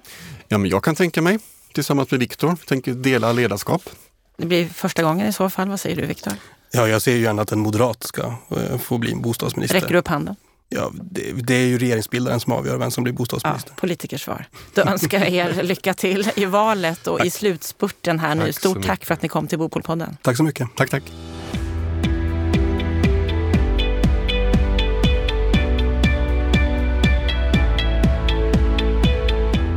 [0.47, 1.39] Ja, men jag kan tänka mig
[1.73, 3.89] tillsammans med Viktor, tänker dela ledarskap.
[4.37, 5.69] Det blir första gången i så fall.
[5.69, 6.33] Vad säger du Viktor?
[6.71, 9.79] Ja, jag ser ju gärna att en moderat ska uh, få bli bostadsminister.
[9.79, 10.35] Räcker du upp handen?
[10.69, 13.71] Ja, det, det, är ju regeringsbildaren som avgör vem som blir bostadsminister.
[13.71, 14.47] Ja, politikersvar.
[14.73, 17.27] Då önskar jag er lycka till i valet och tack.
[17.27, 18.53] i slutspurten här nu.
[18.53, 20.17] Stort tack för att ni kom till Bopolpodden.
[20.21, 20.67] Tack så mycket.
[20.75, 21.03] Tack, tack.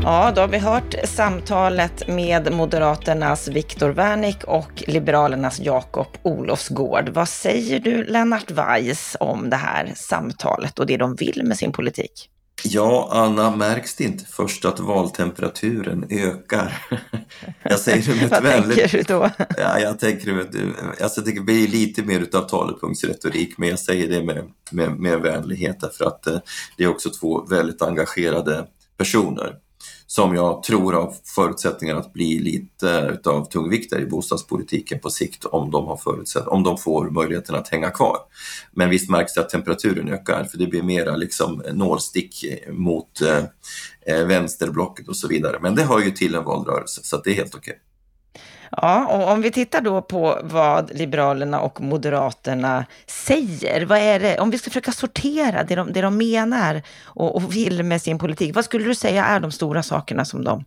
[0.06, 7.08] Ja, då har vi hört samtalet med Moderaternas Viktor Wernick och Liberalernas Jakob Olofsgård.
[7.08, 11.72] Vad säger du, Lennart Weiss, om det här samtalet och det de vill med sin
[11.72, 12.30] politik?
[12.64, 16.86] Ja, Anna, märks det inte först att valtemperaturen ökar?
[17.62, 18.78] Jag säger det med ett Vad väldigt...
[18.78, 19.30] tänker du då?
[19.58, 20.46] Ja, jag tänker
[21.02, 25.80] alltså det blir lite mer utav talepunktsretorik, men jag säger det med, med, med vänlighet
[25.80, 26.38] därför att eh,
[26.76, 29.65] det är också två väldigt engagerade personer
[30.06, 35.70] som jag tror har förutsättningar att bli lite utav tungviktare i bostadspolitiken på sikt om
[35.70, 38.18] de, har förutsätt om de får möjligheten att hänga kvar.
[38.72, 43.44] Men visst märks det att temperaturen ökar för det blir mera liksom nålstick mot eh,
[44.06, 45.58] eh vänsterblocket och så vidare.
[45.62, 47.78] Men det hör ju till en valrörelse så det är helt okej.
[48.70, 54.38] Ja, och om vi tittar då på vad Liberalerna och Moderaterna säger, vad är det,
[54.38, 58.18] om vi ska försöka sortera det de, det de menar och, och vill med sin
[58.18, 60.64] politik, vad skulle du säga är de stora sakerna som de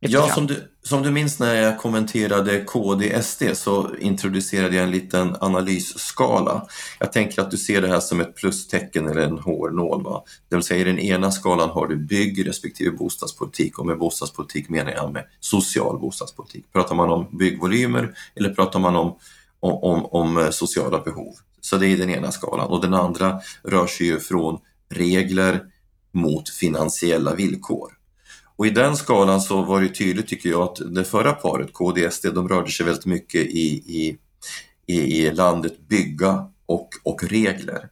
[0.00, 5.36] Ja, som du, som du minns när jag kommenterade KD-SD så introducerade jag en liten
[5.40, 6.66] analysskala.
[6.98, 10.04] Jag tänker att du ser det här som ett plustecken eller en hårnål.
[10.04, 10.24] Va?
[10.48, 14.68] Det vill säga i den ena skalan har du bygg respektive bostadspolitik och med bostadspolitik
[14.68, 16.72] menar jag med social bostadspolitik.
[16.72, 19.16] Pratar man om byggvolymer eller pratar man om,
[19.60, 21.34] om, om, om sociala behov?
[21.60, 25.60] Så det är den ena skalan och den andra rör sig ju från regler
[26.12, 27.95] mot finansiella villkor.
[28.56, 32.26] Och i den skalan så var det tydligt tycker jag att det förra paret, KDSD,
[32.34, 34.18] de rörde sig väldigt mycket i, i,
[34.86, 37.88] i, landet bygga och, och regler.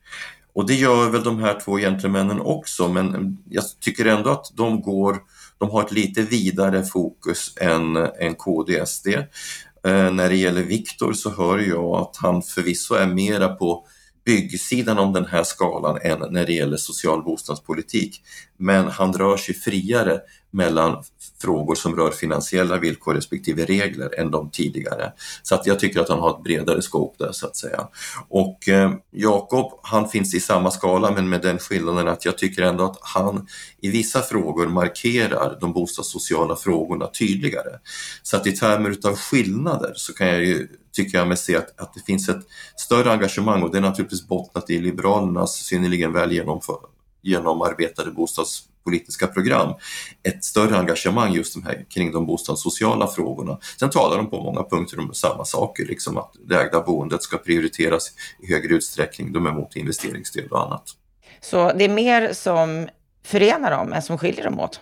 [0.53, 4.81] Och det gör väl de här två gentlemännen också, men jag tycker ändå att de
[4.81, 5.17] går,
[5.59, 9.07] de har ett lite vidare fokus än, än KDSD.
[9.87, 13.87] Eh, när det gäller Viktor så hör jag att han förvisso är mera på
[14.25, 18.23] byggsidan om den här skalan än när det gäller social bostadspolitik.
[18.57, 20.21] Men han rör sig friare
[20.55, 21.05] mellan
[21.43, 25.13] frågor som rör finansiella villkor respektive regler än de tidigare.
[25.43, 27.89] Så att jag tycker att han har ett bredare scope där så att säga.
[28.29, 32.63] Och eh, Jakob, han finns i samma skala men med den skillnaden att jag tycker
[32.63, 33.47] ändå att han
[33.81, 37.79] i vissa frågor markerar de bostadssociala frågorna tydligare.
[38.23, 41.81] Så att i termer utav skillnader så kan jag ju, tycker jag mig se att,
[41.81, 42.47] att det finns ett
[42.77, 46.89] större engagemang och det är naturligtvis bottnat i Liberalernas synnerligen väl genomförda
[47.25, 49.75] genomarbetade bostadspolitiska program
[50.23, 53.59] ett större engagemang just de här, kring de bostadssociala frågorna.
[53.79, 57.39] Sen talar de på många punkter om samma saker, liksom att det ägda boendet ska
[57.39, 58.13] prioriteras
[58.43, 60.85] i högre utsträckning, de är emot investeringsstöd och annat.
[61.41, 62.89] Så det är mer som
[63.25, 64.81] förenar dem än som skiljer dem åt?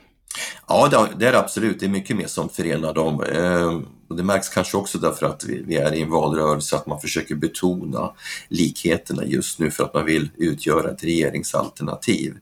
[0.69, 1.81] Ja, det är absolut.
[1.81, 3.23] Det är mycket mer som förenar dem.
[3.23, 7.35] Ehm, det märks kanske också därför att vi är i en valrörelse att man försöker
[7.35, 8.13] betona
[8.49, 12.35] likheterna just nu för att man vill utgöra ett regeringsalternativ.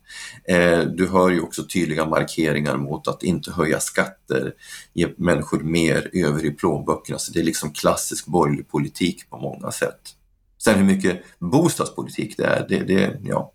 [0.49, 4.53] Ehm, du hör ju också tydliga markeringar mot att inte höja skatter,
[4.93, 7.19] ge människor mer över i plånböckerna.
[7.19, 10.01] Så det är liksom klassisk borgerlig politik på många sätt.
[10.59, 13.53] Sen hur mycket bostadspolitik det är, det, det ja,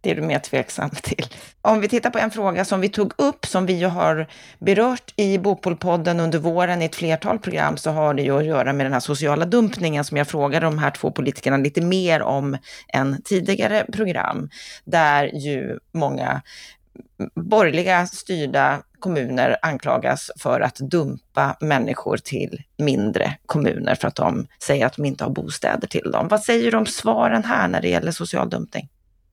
[0.00, 1.26] det är du mer tveksam till.
[1.62, 4.26] Om vi tittar på en fråga som vi tog upp, som vi har
[4.58, 8.72] berört i Bopolpodden under våren i ett flertal program, så har det ju att göra
[8.72, 12.58] med den här sociala dumpningen som jag frågade de här två politikerna lite mer om
[12.88, 14.50] än tidigare program,
[14.84, 16.42] där ju många
[17.34, 24.86] borgerliga styrda kommuner anklagas för att dumpa människor till mindre kommuner för att de säger
[24.86, 26.28] att de inte har bostäder till dem.
[26.28, 28.88] Vad säger du om svaren här när det gäller social dumpning?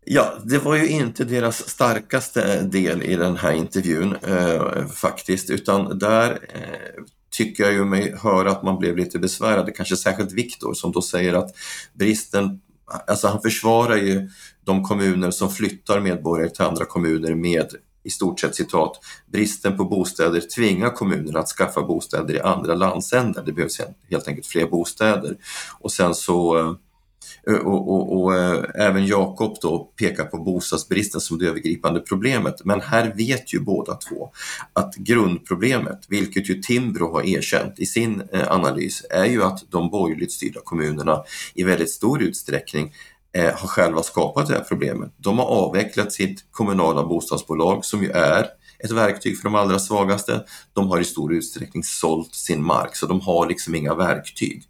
[0.06, 6.00] Ja, det var ju inte deras starkaste del i den här intervjun eh, faktiskt, utan
[6.00, 10.74] där eh, tycker jag ju mig höra att man blev lite besvärad, kanske särskilt Viktor
[10.74, 11.56] som då säger att
[11.94, 12.62] bristen,
[13.08, 14.30] alltså han försvarar ju
[14.66, 17.68] de kommuner som flyttar medborgare till andra kommuner med
[18.04, 19.00] i stort sett citat,
[19.32, 23.44] bristen på bostäder tvingar kommunerna att skaffa bostäder i andra landsändar.
[23.46, 25.38] Det behövs helt enkelt fler bostäder.
[25.80, 26.74] Och sen så eh,
[27.50, 32.66] Eh, och, och, och eh, även Jakob då pekar på bostadsbristen som det övergripande problemet.
[32.66, 34.30] Men här vet ju båda två
[34.74, 39.90] att grundproblemet, vilket ju Timbro har erkänt i sin eh, analys, är ju att de
[39.90, 41.24] borgerligt styrda kommunerna
[41.54, 42.94] i väldigt stor utsträckning
[43.36, 45.14] har själva skapat det här problemet.
[45.18, 48.48] De har avvecklat sitt kommunala bostadsbolag som ju är
[48.84, 50.44] ett verktyg för de allra svagaste.
[50.74, 54.64] De har i stor utsträckning sålt sin mark så de har liksom inga verktyg.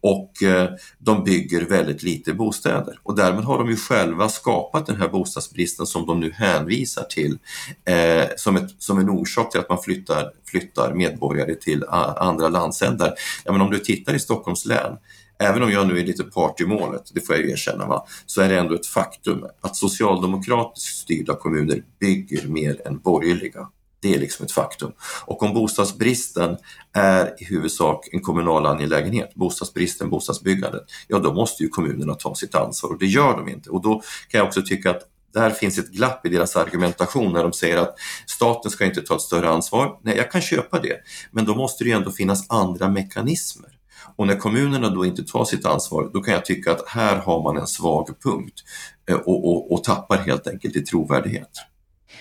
[0.00, 4.96] Och eh, de bygger väldigt lite bostäder och därmed har de ju själva skapat den
[4.96, 7.38] här bostadsbristen som de nu hänvisar till
[7.84, 12.48] eh, som, ett, som en orsak till att man flyttar, flyttar medborgare till eh, andra
[12.48, 13.14] landsändar.
[13.44, 14.96] Ja, men om du tittar i Stockholms län
[15.38, 18.06] även om jag nu är lite part i målet, det får jag ju erkänna, va,
[18.26, 23.68] så är det ändå ett faktum att socialdemokratiskt styrda kommuner bygger mer än borgerliga.
[24.00, 24.92] Det är liksom ett faktum.
[25.24, 26.56] Och om bostadsbristen
[26.92, 32.54] är i huvudsak en kommunal angelägenhet, bostadsbristen, bostadsbyggandet, ja då måste ju kommunerna ta sitt
[32.54, 33.70] ansvar och det gör de inte.
[33.70, 35.02] Och då kan jag också tycka att
[35.34, 37.94] där finns ett glapp i deras argumentation när de säger att
[38.26, 39.98] staten ska inte ta ett större ansvar.
[40.02, 43.75] Nej, jag kan köpa det, men då måste det ju ändå finnas andra mekanismer.
[44.16, 47.42] Och när kommunerna då inte tar sitt ansvar, då kan jag tycka att här har
[47.42, 48.62] man en svag punkt
[49.10, 51.50] eh, och, och, och tappar helt enkelt i trovärdighet.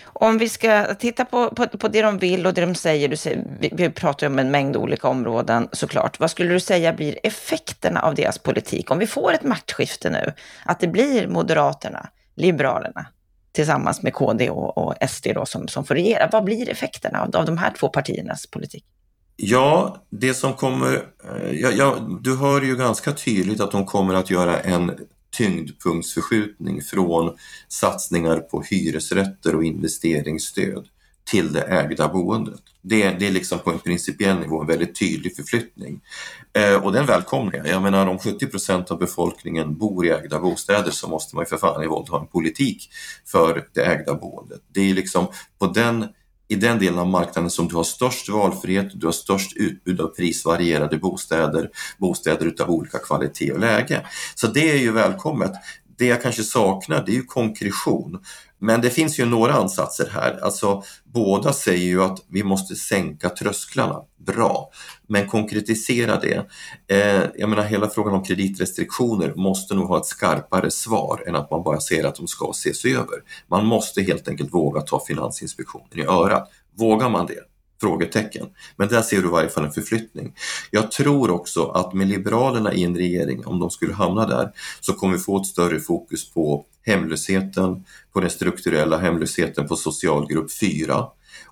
[0.04, 3.18] Om vi ska titta på, på, på, det de vill och det de säger, du
[3.18, 6.20] säger vi, vi pratar om en mängd olika områden såklart.
[6.20, 8.92] Vad skulle du säga blir effekterna av deras politik?
[8.92, 10.34] Om vi får ett maktskifte nu,
[10.66, 13.08] att det blir Moderaterna, Liberalerna,
[13.52, 16.30] tillsammans med KD och, och SD då, som, som får regera.
[16.32, 18.86] Vad blir effekterna av, av de här två partiernas politik?
[19.38, 20.94] Ja, det som kommer...
[21.24, 24.92] Eh, ja, ja, du hör ju ganska tydligt att de kommer att göra en
[25.38, 30.88] tyngdpunktsförskjutning från satsningar på hyresrätter och investeringsstöd
[31.26, 32.62] till det ägda boendet.
[32.82, 36.02] Det, det är liksom på en principiell nivå en väldigt tydlig förflyttning.
[36.54, 37.68] Eh, och den välkomnar jag.
[37.68, 41.46] Jag menar om 70 procent av befolkningen bor i ägda bostäder så måste man ju
[41.46, 42.90] för fan i våld ha en politik
[43.26, 44.62] för det ägda boendet.
[44.74, 45.28] Det är liksom
[45.60, 46.08] på den
[46.48, 50.08] i den delen av marknaden som du har störst valfrihet, du har störst utbud av
[50.08, 54.06] prisvarierade bostäder, bostäder utav olika kvalitet och läge.
[54.36, 55.52] Så det är ju välkommet.
[55.98, 58.20] Det jag kanske saknar det är ju konkretion.
[58.60, 60.40] Men det finns ju några ansatser här.
[60.42, 64.02] Alltså, båda säger ju att vi måste sänka trösklarna.
[64.18, 64.70] Bra,
[65.08, 66.46] men konkretisera det.
[66.88, 71.52] Eh, jag menar hela frågan om kreditrestriktioner måste nog ha ett skarpare svar än att
[71.52, 73.24] man bara säger att de ska ses över.
[73.48, 76.50] Man måste helt enkelt våga ta Finansinspektionen i örat.
[76.78, 77.55] Vågar man det?
[77.82, 78.48] Frågetecken.
[78.76, 80.34] Men där ser du i varje fall en förflyttning.
[80.72, 84.52] Jag tror också att med Liberalerna i en regering, om de skulle hamna där,
[84.82, 90.52] så kommer vi få ett större fokus på hemlösheten, på den strukturella hemlösheten på socialgrupp
[90.52, 91.08] 4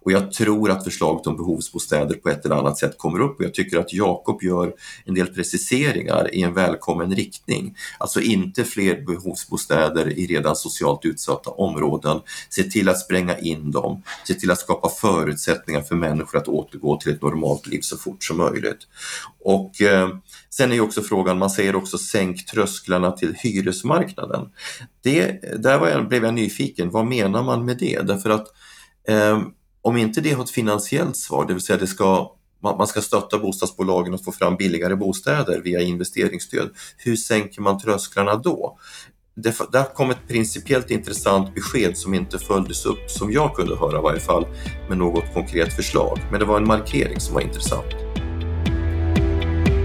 [0.06, 3.46] och jag tror att förslaget om behovsbostäder på ett eller annat sätt kommer upp och
[3.46, 4.74] jag tycker att Jakob gör
[5.06, 7.78] en del preciseringar i en välkommen riktning.
[7.98, 12.22] Alltså inte fler behovsbostäder i redan socialt utsatta områden.
[12.50, 16.98] Se till att spränga in dem, se till att skapa förutsättningar för människor att återgå
[16.98, 18.88] till ett normalt liv så fort som möjligt.
[19.40, 20.10] Och eh,
[20.50, 24.50] sen är ju också frågan, man säger också sänk trösklarna till hyresmarknaden.
[25.04, 28.00] Det, där var jag, blev jag nyfiken, vad menar man med det?
[28.02, 28.48] Därför att
[29.08, 29.42] Eh,
[29.84, 32.32] om inte det har ett finansiellt svar, det vill säga det ska,
[32.62, 38.36] man ska stötta bostadsbolagen att få fram billigare bostäder via investeringsstöd, hur sänker man trösklarna
[38.36, 38.78] då?
[39.36, 44.00] Det, där kom ett principiellt intressant besked som inte följdes upp, som jag kunde höra
[44.00, 44.46] i varje fall,
[44.90, 46.20] med något konkret förslag.
[46.32, 47.94] Men det var en markering som var intressant.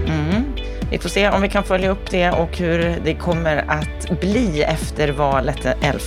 [0.07, 0.43] Mm.
[0.91, 4.63] Vi får se om vi kan följa upp det och hur det kommer att bli
[4.63, 5.99] efter valet den 11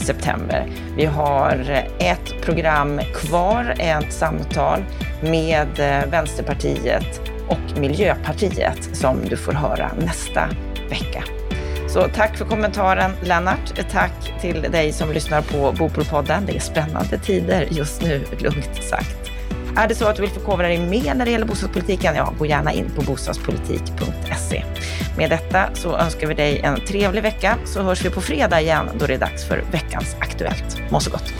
[0.00, 0.66] september.
[0.96, 4.84] Vi har ett program kvar, ett samtal
[5.20, 10.48] med eh, Vänsterpartiet och Miljöpartiet som du får höra nästa
[10.90, 11.24] vecka.
[11.88, 13.90] Så tack för kommentaren Lennart.
[13.90, 16.46] Tack till dig som lyssnar på Bopolpodden.
[16.46, 19.27] Det är spännande tider just nu, lugnt sagt.
[19.78, 22.14] Är det så att du vill förkovra dig mer när det gäller bostadspolitiken?
[22.14, 24.64] Ja, gå gärna in på bostadspolitik.se.
[25.16, 28.88] Med detta så önskar vi dig en trevlig vecka så hörs vi på fredag igen
[28.98, 30.90] då det är dags för veckans Aktuellt.
[30.90, 31.34] Må så gott!